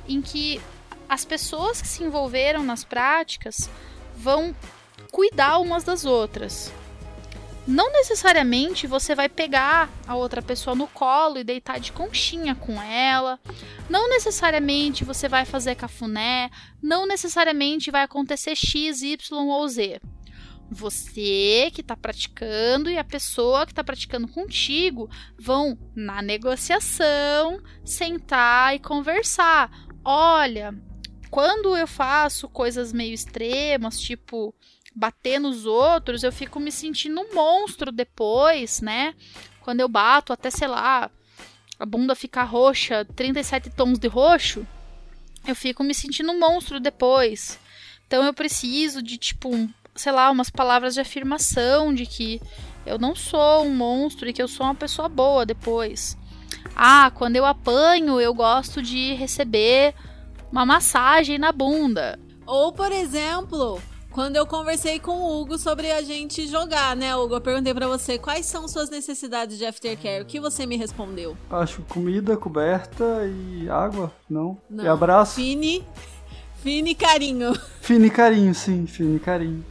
[0.08, 0.60] em que
[1.08, 3.70] as pessoas que se envolveram nas práticas
[4.16, 4.54] vão
[5.11, 6.72] cuidar umas das outras.
[7.66, 12.80] Não necessariamente você vai pegar a outra pessoa no colo e deitar de conchinha com
[12.80, 13.38] ela.
[13.90, 16.50] Não necessariamente você vai fazer cafuné.
[16.82, 20.00] Não necessariamente vai acontecer X, Y ou Z.
[20.70, 28.76] Você que está praticando e a pessoa que está praticando contigo vão na negociação sentar
[28.76, 29.70] e conversar.
[30.02, 30.74] Olha,
[31.30, 34.54] quando eu faço coisas meio extremas, tipo
[34.99, 39.14] bater nos outros, eu fico me sentindo um monstro depois, né?
[39.61, 41.09] Quando eu bato, até sei lá,
[41.78, 44.66] a bunda ficar roxa, 37 tons de roxo,
[45.46, 47.61] eu fico me sentindo um monstro depois.
[48.07, 52.40] Então eu preciso de tipo, um, sei lá, umas palavras de afirmação de que
[52.84, 56.16] eu não sou um monstro e que eu sou uma pessoa boa depois.
[56.74, 59.94] Ah, quando eu apanho, eu gosto de receber
[60.51, 62.18] uma massagem na bunda.
[62.46, 63.80] Ou, por exemplo,
[64.11, 67.34] quando eu conversei com o Hugo sobre a gente jogar, né, Hugo?
[67.34, 70.22] Eu perguntei pra você quais são suas necessidades de aftercare.
[70.22, 71.36] O que você me respondeu?
[71.50, 74.59] Acho comida, coberta e água, não?
[74.68, 74.84] Não.
[74.84, 75.34] E abraço.
[75.36, 75.84] Fini,
[76.62, 77.52] fini carinho.
[77.80, 79.64] Fino e carinho, sim, fino e carinho.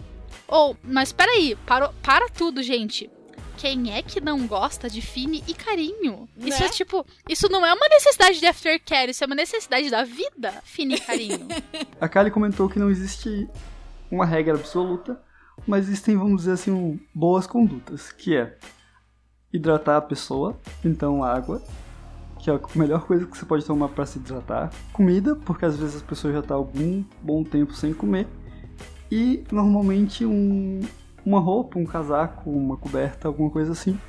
[0.47, 3.09] Ou, mas peraí, para, para tudo, gente.
[3.57, 6.29] Quem é que não gosta de fine e carinho?
[6.38, 6.49] Né?
[6.49, 10.03] Isso é tipo, isso não é uma necessidade de aftercare, isso é uma necessidade da
[10.03, 11.47] vida, fine e carinho.
[11.99, 13.49] A Kali comentou que não existe
[14.12, 15.20] uma regra absoluta,
[15.66, 18.58] mas existem, vamos dizer assim, boas condutas, que é
[19.51, 21.62] hidratar a pessoa, então água,
[22.39, 25.78] que é a melhor coisa que você pode tomar para se hidratar, comida, porque às
[25.78, 28.28] vezes as pessoas já estão algum bom tempo sem comer,
[29.12, 30.82] e normalmente um,
[31.26, 33.99] uma roupa, um casaco, uma coberta, alguma coisa assim,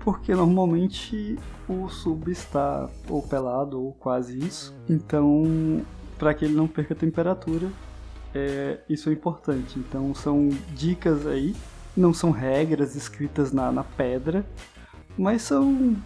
[0.00, 1.38] porque normalmente
[1.68, 5.82] o sub está ou pelado ou quase isso, então
[6.18, 7.68] para que ele não perca a temperatura
[8.34, 9.78] é, isso é importante.
[9.78, 11.54] Então são dicas aí,
[11.96, 14.44] não são regras escritas na, na pedra,
[15.16, 15.96] mas são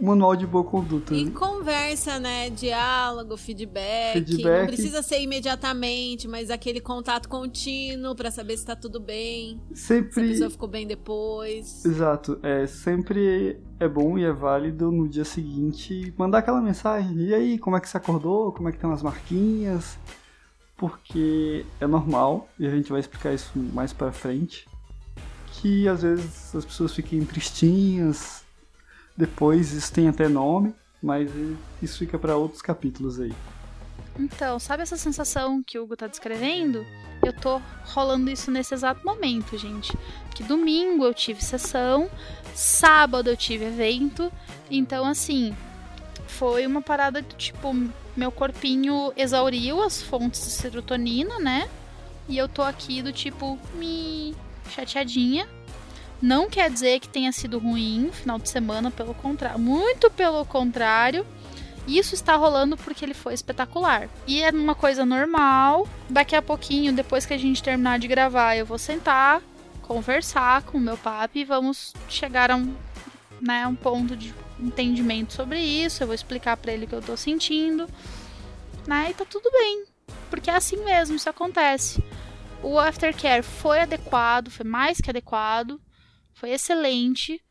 [0.00, 1.14] manual de boa conduta.
[1.14, 1.30] E né?
[1.30, 2.50] conversa, né?
[2.50, 4.14] Diálogo, feedback.
[4.14, 4.60] Feedback.
[4.60, 9.60] Não precisa ser imediatamente, mas aquele contato contínuo pra saber se tá tudo bem.
[9.72, 10.28] Se a Sempre.
[10.28, 11.84] pessoa ficou bem depois.
[11.84, 17.16] Exato, é sempre é bom e é válido no dia seguinte mandar aquela mensagem.
[17.16, 18.52] E aí, como é que você acordou?
[18.52, 19.98] Como é que estão as marquinhas?
[20.84, 24.68] Porque é normal, e a gente vai explicar isso mais pra frente,
[25.50, 28.44] que às vezes as pessoas fiquem tristinhas,
[29.16, 31.30] depois isso tem até nome, mas
[31.80, 33.32] isso fica pra outros capítulos aí.
[34.18, 36.84] Então, sabe essa sensação que o Hugo tá descrevendo?
[37.24, 39.96] Eu tô rolando isso nesse exato momento, gente.
[40.34, 42.10] Que domingo eu tive sessão,
[42.54, 44.30] sábado eu tive evento,
[44.70, 45.56] então assim,
[46.26, 47.74] foi uma parada tipo,
[48.16, 51.68] meu corpinho exauriu as fontes de serotonina, né?
[52.28, 54.34] E eu tô aqui do tipo, me
[54.70, 55.46] chateadinha.
[56.22, 61.26] Não quer dizer que tenha sido ruim final de semana, pelo contrário, muito pelo contrário.
[61.86, 64.08] Isso está rolando porque ele foi espetacular.
[64.26, 65.86] E é uma coisa normal.
[66.08, 69.42] Daqui a pouquinho, depois que a gente terminar de gravar, eu vou sentar,
[69.82, 72.74] conversar com o meu papi e vamos chegar a um,
[73.38, 76.02] né, um ponto de entendimento sobre isso.
[76.02, 77.88] Eu vou explicar para ele o que eu tô sentindo.
[78.86, 79.84] Né, e tá tudo bem.
[80.28, 82.02] Porque é assim mesmo, isso acontece.
[82.62, 85.80] O aftercare foi adequado, foi mais que adequado,
[86.34, 87.42] foi excelente.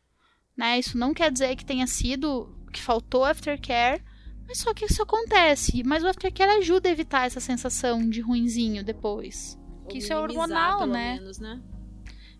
[0.56, 0.78] Né?
[0.78, 4.02] Isso não quer dizer que tenha sido que faltou aftercare,
[4.46, 5.82] mas só que isso acontece.
[5.84, 9.58] Mas o aftercare ajuda a evitar essa sensação de ruinzinho depois.
[9.88, 11.14] Que Ou isso é hormonal, né?
[11.14, 11.60] menos, né?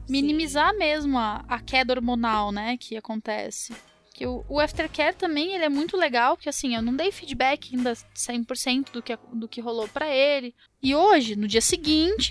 [0.09, 3.75] minimizar mesmo a, a queda hormonal, né, que acontece.
[4.15, 7.93] Que o, aftercare também, ele é muito legal, porque assim, eu não dei feedback ainda
[7.93, 10.55] 100% do que, do que rolou pra ele.
[10.81, 12.31] E hoje, no dia seguinte,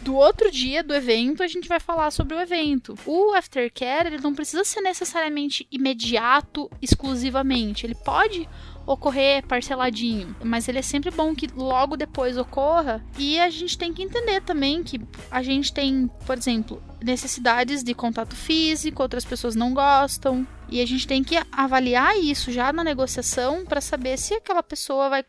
[0.00, 2.94] do outro dia do evento, a gente vai falar sobre o evento.
[3.04, 7.84] O aftercare, ele não precisa ser necessariamente imediato, exclusivamente.
[7.84, 8.48] Ele pode
[8.86, 13.04] ocorrer parceladinho, mas ele é sempre bom que logo depois ocorra.
[13.18, 15.00] E a gente tem que entender também que
[15.30, 20.86] a gente tem, por exemplo, necessidades de contato físico, outras pessoas não gostam, e a
[20.86, 25.24] gente tem que avaliar isso já na negociação para saber se aquela pessoa vai,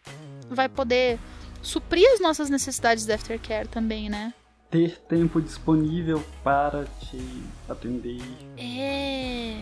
[0.49, 1.17] vai poder
[1.61, 4.33] suprir as nossas necessidades de aftercare também, né?
[4.69, 7.17] Ter tempo disponível para te
[7.67, 8.21] atender.
[8.57, 9.61] É.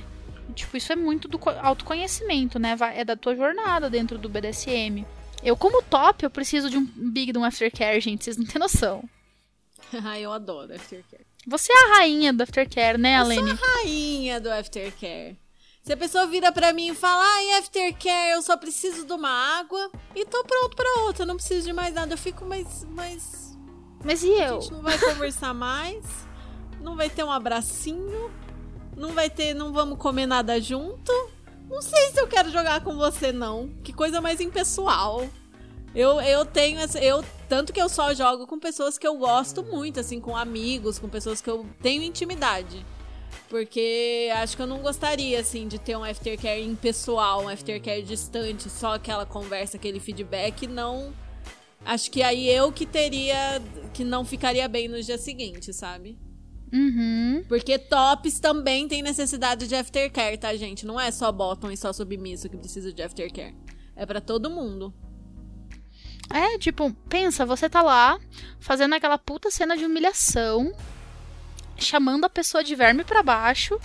[0.54, 2.76] Tipo, isso é muito do co- autoconhecimento, né?
[2.96, 5.06] É da tua jornada dentro do BDSM.
[5.44, 8.24] Eu, como top, eu preciso de um big de um aftercare, gente.
[8.26, 9.04] Vocês não têm noção.
[10.04, 11.26] Ai, eu adoro aftercare.
[11.48, 13.52] Você é a rainha do aftercare, né, Alene?
[13.54, 15.38] Rainha do aftercare.
[15.90, 19.58] Se a pessoa vira pra mim e fala, ai, aftercare, eu só preciso de uma
[19.58, 22.14] água e tô pronto pra outra, não preciso de mais nada.
[22.14, 23.58] Eu fico, mas, mas
[24.06, 24.62] Mas e a eu?
[24.62, 26.06] gente não vai conversar mais,
[26.80, 28.30] não vai ter um abracinho,
[28.96, 31.12] não vai ter, não vamos comer nada junto.
[31.68, 33.70] Não sei se eu quero jogar com você, não.
[33.84, 35.28] Que coisa mais impessoal.
[35.96, 37.04] Eu, eu tenho essa.
[37.04, 41.00] Eu, tanto que eu só jogo com pessoas que eu gosto muito, assim, com amigos,
[41.00, 42.86] com pessoas que eu tenho intimidade.
[43.50, 48.70] Porque acho que eu não gostaria, assim, de ter um aftercare impessoal, um aftercare distante,
[48.70, 51.12] só aquela conversa, aquele feedback, não.
[51.84, 53.62] Acho que aí eu que teria.
[53.94, 56.18] que não ficaria bem no dia seguinte, sabe?
[56.72, 57.44] Uhum.
[57.50, 60.86] Porque tops também tem necessidade de aftercare, tá, gente?
[60.86, 63.56] Não é só bottom e só submisso que precisa de aftercare.
[63.96, 64.94] É pra todo mundo.
[66.32, 68.20] É, tipo, pensa, você tá lá
[68.60, 70.72] fazendo aquela puta cena de humilhação,
[71.80, 73.80] chamando a pessoa de verme pra baixo.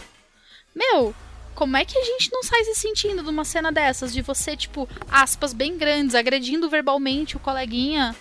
[0.74, 1.14] Meu,
[1.54, 4.12] como é que a gente não sai se sentindo de uma cena dessas?
[4.12, 8.14] De você, tipo, aspas bem grandes, agredindo verbalmente o coleguinha.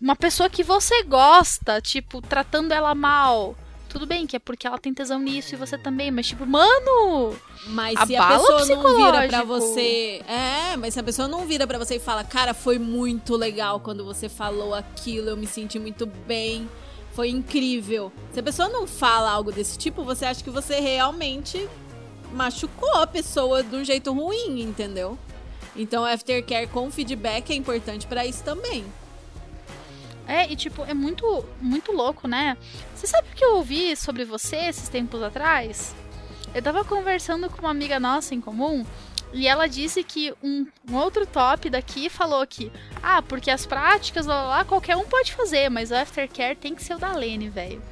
[0.00, 3.56] Uma pessoa que você gosta, tipo, tratando ela mal.
[3.90, 7.36] Tudo bem que é porque ela tem tesão nisso e você também, mas tipo, mano!
[7.66, 10.22] Mas se a pessoa não vira pra você.
[10.28, 13.80] É, mas se a pessoa não vira pra você e fala, cara, foi muito legal
[13.80, 16.70] quando você falou aquilo, eu me senti muito bem,
[17.12, 18.12] foi incrível.
[18.32, 21.68] Se a pessoa não fala algo desse tipo, você acha que você realmente
[22.32, 25.18] machucou a pessoa de um jeito ruim, entendeu?
[25.74, 28.84] Então, aftercare com feedback é importante pra isso também.
[30.26, 32.56] É, e tipo, é muito, muito louco, né?
[32.94, 35.94] Você sabe o que eu ouvi sobre você esses tempos atrás?
[36.54, 38.84] Eu tava conversando com uma amiga nossa em comum
[39.32, 42.70] e ela disse que um, um outro top daqui falou que,
[43.02, 46.74] ah, porque as práticas lá, lá, lá, qualquer um pode fazer, mas o aftercare tem
[46.74, 47.82] que ser o da Lene, velho.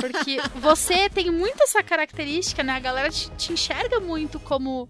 [0.00, 2.72] Porque você tem muito essa característica, né?
[2.72, 4.88] A galera te, te enxerga muito como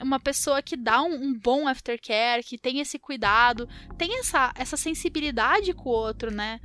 [0.00, 4.76] uma pessoa que dá um, um, bom aftercare, que tem esse cuidado, tem essa, essa
[4.76, 6.60] sensibilidade com o outro, né?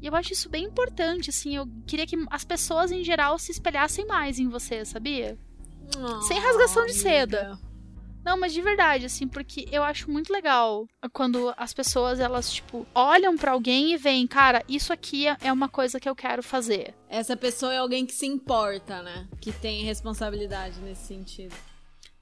[0.00, 1.56] E eu acho isso bem importante, assim.
[1.56, 5.38] Eu queria que as pessoas em geral se espelhassem mais em você, sabia?
[5.96, 7.58] Oh, Sem rasgação de seda.
[8.24, 12.86] Não, mas de verdade, assim, porque eu acho muito legal quando as pessoas, elas, tipo,
[12.94, 16.94] olham para alguém e veem, cara, isso aqui é uma coisa que eu quero fazer.
[17.08, 19.26] Essa pessoa é alguém que se importa, né?
[19.40, 21.54] Que tem responsabilidade nesse sentido.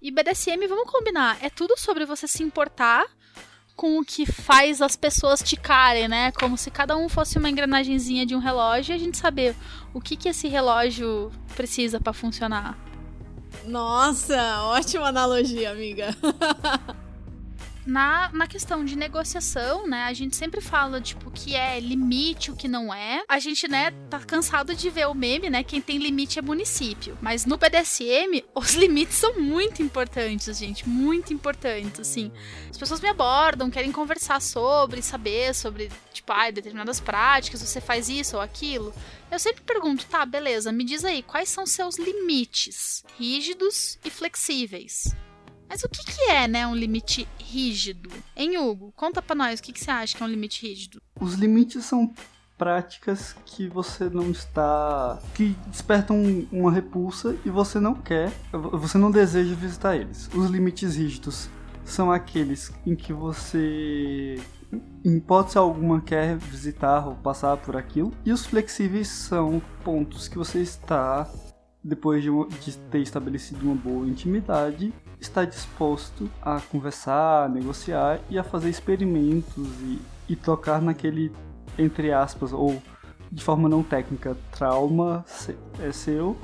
[0.01, 3.05] E BDSM, vamos combinar, é tudo sobre você se importar
[3.75, 6.33] com o que faz as pessoas ticarem, né?
[6.33, 9.55] Como se cada um fosse uma engrenagemzinha de um relógio e a gente saber
[9.95, 12.77] o que, que esse relógio precisa para funcionar.
[13.65, 16.15] Nossa, ótima analogia, amiga.
[17.89, 22.57] na, na questão de negociação, né, a gente sempre fala, tipo, que é limite, o
[22.57, 23.23] que não é.
[23.27, 27.17] A gente, né, tá cansado de ver o meme, né, quem tem limite é município.
[27.23, 32.31] Mas no BDSM, os limites são muito importantes, gente, muito importantes, assim.
[32.71, 35.91] As pessoas me abordam, querem conversar sobre, saber sobre,
[36.33, 38.95] ah, determinadas práticas, você faz isso ou aquilo.
[39.31, 45.15] Eu sempre pergunto, tá, beleza, me diz aí, quais são seus limites rígidos e flexíveis?
[45.69, 48.11] Mas o que, que é, né, um limite rígido?
[48.35, 51.01] Em Hugo, conta pra nós, o que, que você acha que é um limite rígido?
[51.21, 52.13] Os limites são
[52.57, 55.21] práticas que você não está.
[55.35, 60.29] que despertam uma repulsa e você não quer, você não deseja visitar eles.
[60.35, 61.49] Os limites rígidos
[61.85, 64.41] são aqueles em que você
[65.05, 68.13] em hipótese alguma quer visitar ou passar por aquilo.
[68.25, 71.29] E os flexíveis são pontos que você está,
[71.83, 78.39] depois de, de ter estabelecido uma boa intimidade, está disposto a conversar, a negociar e
[78.39, 81.33] a fazer experimentos e, e tocar naquele,
[81.79, 82.81] entre aspas, ou
[83.31, 85.25] de forma não técnica, trauma
[85.81, 86.37] é seu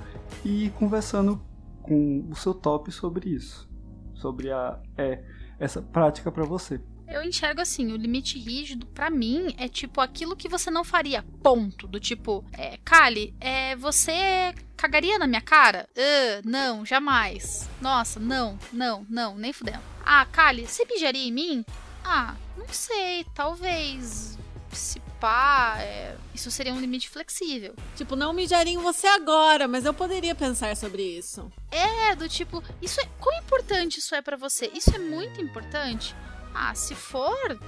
[0.44, 1.40] e conversando
[1.82, 3.68] com o seu top sobre isso,
[4.14, 5.22] sobre a é
[5.58, 6.80] essa prática para você.
[7.08, 11.22] Eu enxergo assim, o limite rígido, para mim, é tipo aquilo que você não faria,
[11.42, 11.86] ponto.
[11.86, 15.88] Do tipo, é, Kali, é, você cagaria na minha cara?
[15.96, 17.68] Uh, não, jamais.
[17.80, 19.80] Nossa, não, não, não, nem fudendo.
[20.04, 21.64] Ah, Kali, você mijaria em mim?
[22.04, 24.38] Ah, não sei, talvez.
[24.72, 27.74] Se pá, é, isso seria um limite flexível.
[27.96, 31.50] Tipo, não mijaria em você agora, mas eu poderia pensar sobre isso.
[31.70, 33.06] É, do tipo, isso é.
[33.20, 34.70] Quão importante isso é para você?
[34.74, 36.14] Isso é muito importante?
[36.54, 37.58] Ah, se for,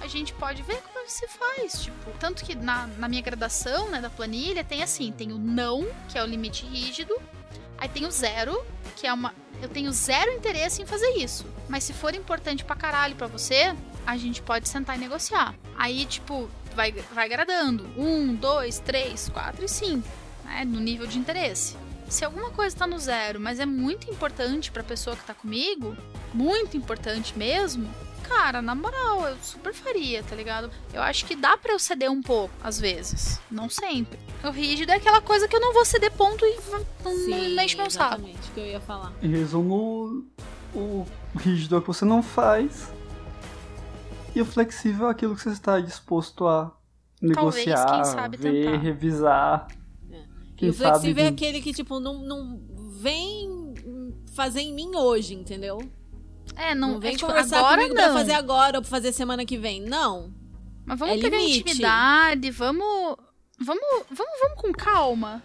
[0.00, 1.82] a gente pode ver como se faz.
[1.82, 5.86] Tipo, tanto que na, na minha graduação, né, da planilha, tem assim: tem o não,
[6.08, 7.14] que é o limite rígido.
[7.76, 8.64] Aí tem o zero,
[8.96, 9.34] que é uma.
[9.60, 11.46] Eu tenho zero interesse em fazer isso.
[11.68, 13.74] Mas se for importante pra caralho pra você,
[14.06, 15.54] a gente pode sentar e negociar.
[15.76, 17.86] Aí, tipo, vai, vai gradando.
[17.96, 20.08] Um, dois, três, quatro e cinco.
[20.44, 21.76] Né, no nível de interesse.
[22.08, 25.96] Se alguma coisa tá no zero, mas é muito importante pra pessoa que tá comigo,
[26.34, 27.88] muito importante mesmo,
[28.30, 30.70] cara, na moral, eu super faria, tá ligado?
[30.94, 33.40] Eu acho que dá pra eu ceder um pouco, às vezes.
[33.50, 34.18] Não sempre.
[34.44, 36.56] O rígido é aquela coisa que eu não vou ceder ponto e
[37.02, 38.14] não, Sim, não enche meu saco.
[38.14, 39.12] Exatamente, que eu ia falar.
[39.20, 40.24] Em resumo,
[40.72, 41.04] o
[41.36, 42.92] rígido é o que você não faz.
[44.34, 46.70] E o flexível é aquilo que você está disposto a
[47.20, 48.76] negociar, Talvez, sabe, ver, tentar.
[48.78, 49.68] revisar.
[50.08, 50.22] É.
[50.62, 51.26] E o flexível sabe...
[51.26, 52.60] é aquele que, tipo, não, não
[52.92, 53.74] vem
[54.32, 55.80] fazer em mim hoje, entendeu?
[56.56, 58.04] É, não, não vem é, tipo, conversar agora comigo não.
[58.04, 59.80] pra fazer agora ou pra fazer semana que vem.
[59.80, 60.32] Não.
[60.84, 61.60] Mas vamos é pegar limite.
[61.60, 63.16] intimidade, vamos,
[63.58, 65.42] vamos, vamos, vamos com calma.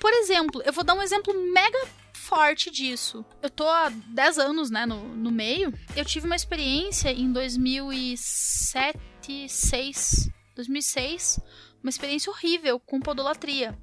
[0.00, 1.78] Por exemplo, eu vou dar um exemplo mega
[2.12, 3.24] forte disso.
[3.42, 5.72] Eu tô há 10 anos, né, no, no meio.
[5.94, 11.40] Eu tive uma experiência em 2007, 2006, 2006,
[11.82, 13.78] uma experiência horrível com podolatria,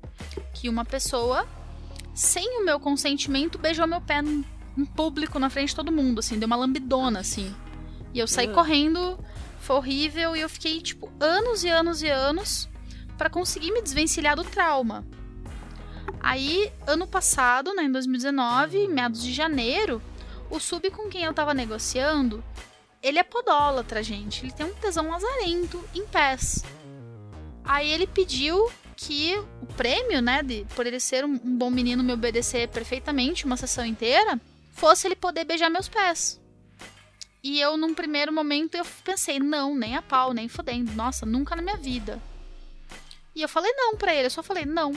[0.53, 1.47] que uma pessoa
[2.13, 4.21] sem o meu consentimento beijou meu pé
[4.77, 7.53] em público na frente de todo mundo, assim, deu uma lambidona, assim.
[8.13, 8.53] E eu saí uhum.
[8.53, 9.19] correndo,
[9.59, 12.69] foi horrível, e eu fiquei, tipo, anos e anos e anos
[13.17, 15.05] para conseguir me desvencilhar do trauma.
[16.19, 20.01] Aí, ano passado, né, em 2019, meados de janeiro,
[20.49, 22.43] o sub com quem eu tava negociando,
[23.01, 24.45] ele é podólatra, gente.
[24.45, 26.63] Ele tem um tesão lazarento em pés.
[27.63, 32.03] Aí ele pediu que o prêmio, né, de, por ele ser um, um bom menino
[32.03, 34.39] me obedecer perfeitamente uma sessão inteira,
[34.71, 36.41] fosse ele poder beijar meus pés.
[37.43, 40.91] E eu, num primeiro momento, eu pensei, não, nem a pau, nem fodendo.
[40.93, 42.21] Nossa, nunca na minha vida.
[43.35, 44.95] E eu falei não pra ele, eu só falei não.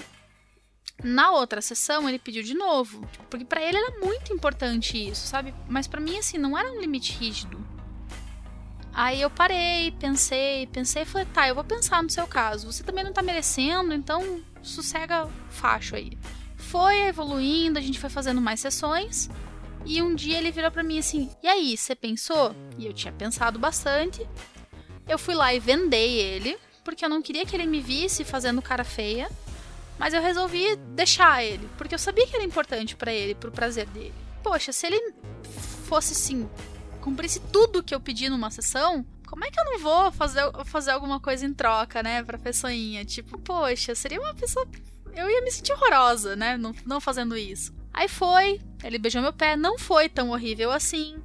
[1.02, 3.08] Na outra sessão, ele pediu de novo.
[3.30, 5.54] Porque para ele era muito importante isso, sabe?
[5.68, 7.64] Mas para mim, assim, não era um limite rígido.
[8.92, 12.70] Aí eu parei, pensei, pensei e falei, tá, eu vou pensar no seu caso.
[12.70, 16.16] Você também não tá merecendo, então sossega facho aí.
[16.56, 19.28] Foi evoluindo, a gente foi fazendo mais sessões.
[19.84, 23.12] E um dia ele virou para mim assim: "E aí, você pensou?" E eu tinha
[23.12, 24.26] pensado bastante.
[25.06, 28.62] Eu fui lá e vendei ele, porque eu não queria que ele me visse fazendo
[28.62, 29.30] cara feia,
[29.98, 33.86] mas eu resolvi deixar ele, porque eu sabia que era importante para ele, pro prazer
[33.86, 34.14] dele.
[34.42, 35.14] Poxa, se ele
[35.86, 36.48] fosse assim,
[37.00, 40.90] cumprisse tudo que eu pedi numa sessão, como é que eu não vou fazer, fazer
[40.90, 43.04] alguma coisa em troca, né, pra pessoinha?
[43.04, 44.66] Tipo, poxa, seria uma pessoa.
[45.14, 47.72] Eu ia me sentir horrorosa, né, não, não fazendo isso.
[47.94, 51.22] Aí foi, ele beijou meu pé, não foi tão horrível assim.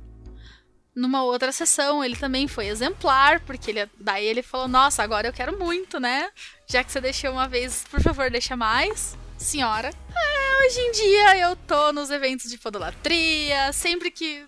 [0.96, 5.34] Numa outra sessão, ele também foi exemplar, porque ele, daí ele falou: Nossa, agora eu
[5.34, 6.30] quero muito, né?
[6.68, 9.90] Já que você deixou uma vez, por favor, deixa mais, senhora.
[9.90, 14.46] É, hoje em dia eu tô nos eventos de podolatria, sempre que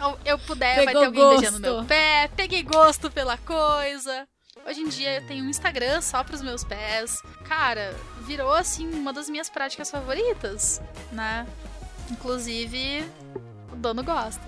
[0.00, 1.40] eu, eu puder, Pegou vai ter alguém gosto.
[1.40, 4.26] beijando meu pé, peguei gosto pela coisa.
[4.66, 7.22] Hoje em dia eu tenho um Instagram só pros meus pés.
[7.44, 10.80] Cara, virou assim uma das minhas práticas favoritas,
[11.12, 11.46] né?
[12.10, 13.04] Inclusive,
[13.72, 14.42] o dono gosta.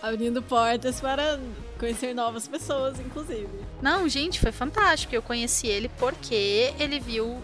[0.00, 1.40] Abrindo portas para
[1.78, 3.48] conhecer novas pessoas, inclusive.
[3.82, 5.14] Não, gente, foi fantástico.
[5.14, 7.42] Eu conheci ele porque ele viu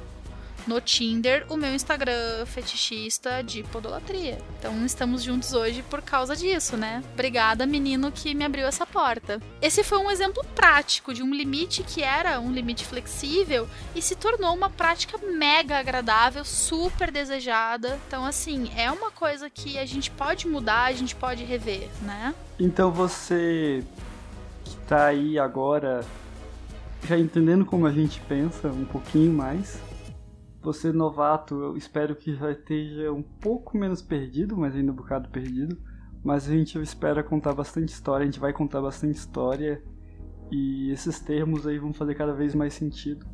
[0.66, 4.38] no Tinder o meu Instagram fetichista de podolatria.
[4.58, 7.02] Então estamos juntos hoje por causa disso, né?
[7.12, 9.40] Obrigada, menino, que me abriu essa porta.
[9.60, 14.16] Esse foi um exemplo prático de um limite que era um limite flexível e se
[14.16, 17.98] tornou uma prática mega agradável, super desejada.
[18.06, 22.34] Então, assim, é uma coisa que a gente pode mudar, a gente pode rever, né?
[22.58, 23.84] Então você
[24.64, 26.04] que tá aí agora,
[27.06, 29.78] já entendendo como a gente pensa um pouquinho mais,
[30.66, 35.28] você novato, eu espero que já esteja um pouco menos perdido, mas ainda um bocado
[35.28, 35.78] perdido.
[36.24, 39.80] Mas a gente espera contar bastante história, a gente vai contar bastante história
[40.50, 43.24] e esses termos aí vão fazer cada vez mais sentido.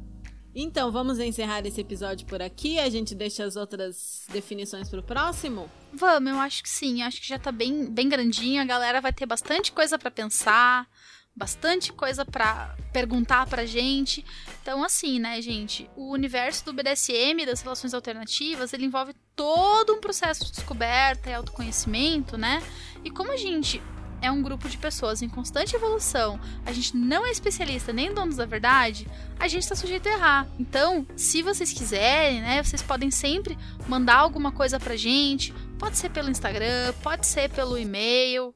[0.54, 2.78] Então, vamos encerrar esse episódio por aqui.
[2.78, 5.70] A gente deixa as outras definições pro próximo.
[5.94, 7.00] Vamos, eu acho que sim.
[7.00, 8.60] Acho que já tá bem, bem grandinho.
[8.60, 10.86] A galera vai ter bastante coisa pra pensar,
[11.34, 14.24] bastante coisa pra perguntar pra gente.
[14.60, 15.90] Então, assim, né, gente?
[15.96, 21.34] O universo do BDSM, das relações alternativas, ele envolve todo um processo de descoberta e
[21.34, 22.62] autoconhecimento, né?
[23.04, 23.82] E como a gente
[24.20, 28.36] é um grupo de pessoas em constante evolução, a gente não é especialista nem donos
[28.36, 29.08] da verdade,
[29.38, 30.46] a gente está sujeito a errar.
[30.60, 33.58] Então, se vocês quiserem, né, vocês podem sempre
[33.88, 38.54] mandar alguma coisa pra gente, pode ser pelo Instagram, pode ser pelo e-mail,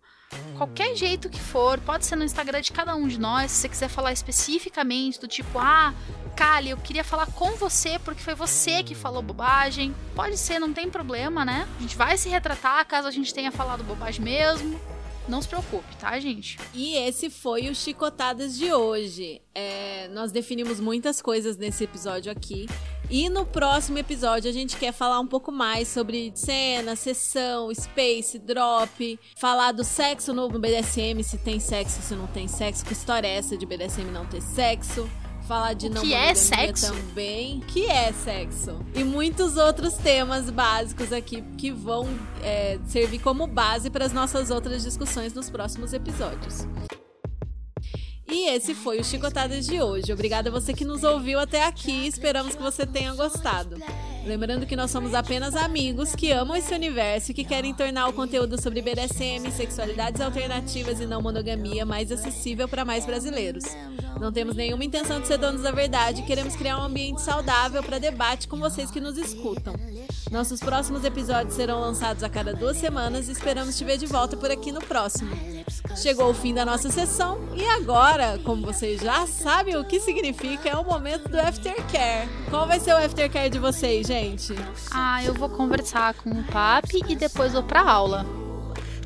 [0.57, 3.69] qualquer jeito que for, pode ser no Instagram de cada um de nós, se você
[3.69, 5.95] quiser falar especificamente do tipo, ah,
[6.37, 9.95] Kali, eu queria falar com você porque foi você que falou bobagem.
[10.15, 11.67] Pode ser, não tem problema, né?
[11.79, 14.79] A gente vai se retratar caso a gente tenha falado bobagem mesmo.
[15.29, 16.57] Não se preocupe, tá, gente?
[16.73, 19.43] E esse foi o Chicotadas de hoje.
[19.55, 22.69] É, nós definimos muitas coisas nesse episódio aqui.
[23.09, 28.39] E no próximo episódio a gente quer falar um pouco mais sobre cena, sessão, space,
[28.39, 33.29] drop, falar do sexo no BDSM, se tem sexo, se não tem sexo, que história
[33.29, 35.09] é essa de BDSM não ter sexo.
[35.47, 36.93] Falar de não que é sexo?
[36.93, 37.61] também.
[37.61, 38.85] Que é sexo?
[38.93, 42.09] E muitos outros temas básicos aqui que vão
[42.43, 46.67] é, servir como base para as nossas outras discussões nos próximos episódios.
[48.29, 50.13] E esse foi o Chicotadas de hoje.
[50.13, 52.07] Obrigada a você que nos ouviu até aqui.
[52.07, 53.77] Esperamos que você tenha gostado.
[54.27, 58.13] Lembrando que nós somos apenas amigos que amam esse universo e que querem tornar o
[58.13, 63.65] conteúdo sobre BDSM, sexualidades alternativas e não monogamia mais acessível para mais brasileiros.
[64.21, 68.01] Não temos nenhuma intenção de ser donos da verdade, queremos criar um ambiente saudável para
[68.01, 69.75] debate com vocês que nos escutam.
[70.31, 74.37] Nossos próximos episódios serão lançados a cada duas semanas e esperamos te ver de volta
[74.37, 75.31] por aqui no próximo.
[75.97, 80.71] Chegou o fim da nossa sessão e agora, como vocês já sabem o que significa,
[80.71, 82.29] é o momento do aftercare.
[82.49, 84.55] Qual vai ser o aftercare de vocês, gente?
[84.91, 88.25] Ah, eu vou conversar com o papi e depois vou pra aula.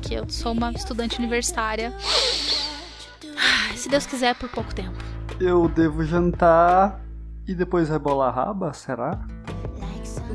[0.01, 1.93] Que eu sou uma estudante universitária.
[3.75, 4.97] Se Deus quiser, por pouco tempo.
[5.39, 7.01] Eu devo jantar
[7.45, 9.19] e depois rebolar a raba, será?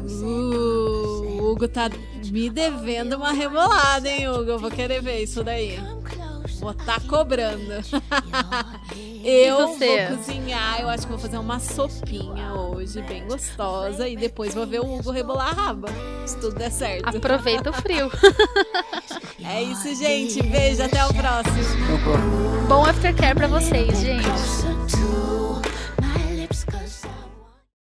[0.05, 1.89] Uh, o Hugo tá
[2.31, 4.51] me devendo uma rebolada, hein, Hugo?
[4.51, 5.79] Eu vou querer ver isso daí.
[6.67, 7.75] Vou tá cobrando.
[9.23, 10.09] eu você?
[10.09, 14.67] vou cozinhar, eu acho que vou fazer uma sopinha hoje, bem gostosa, e depois vou
[14.67, 15.89] ver o Hugo rebolar a raba.
[16.27, 17.17] Se tudo der certo.
[17.17, 18.11] Aproveita o frio.
[19.49, 20.43] É isso, gente.
[20.43, 21.57] Beijo, até o próximo.
[22.69, 24.96] Bom aftercare pra vocês, gente.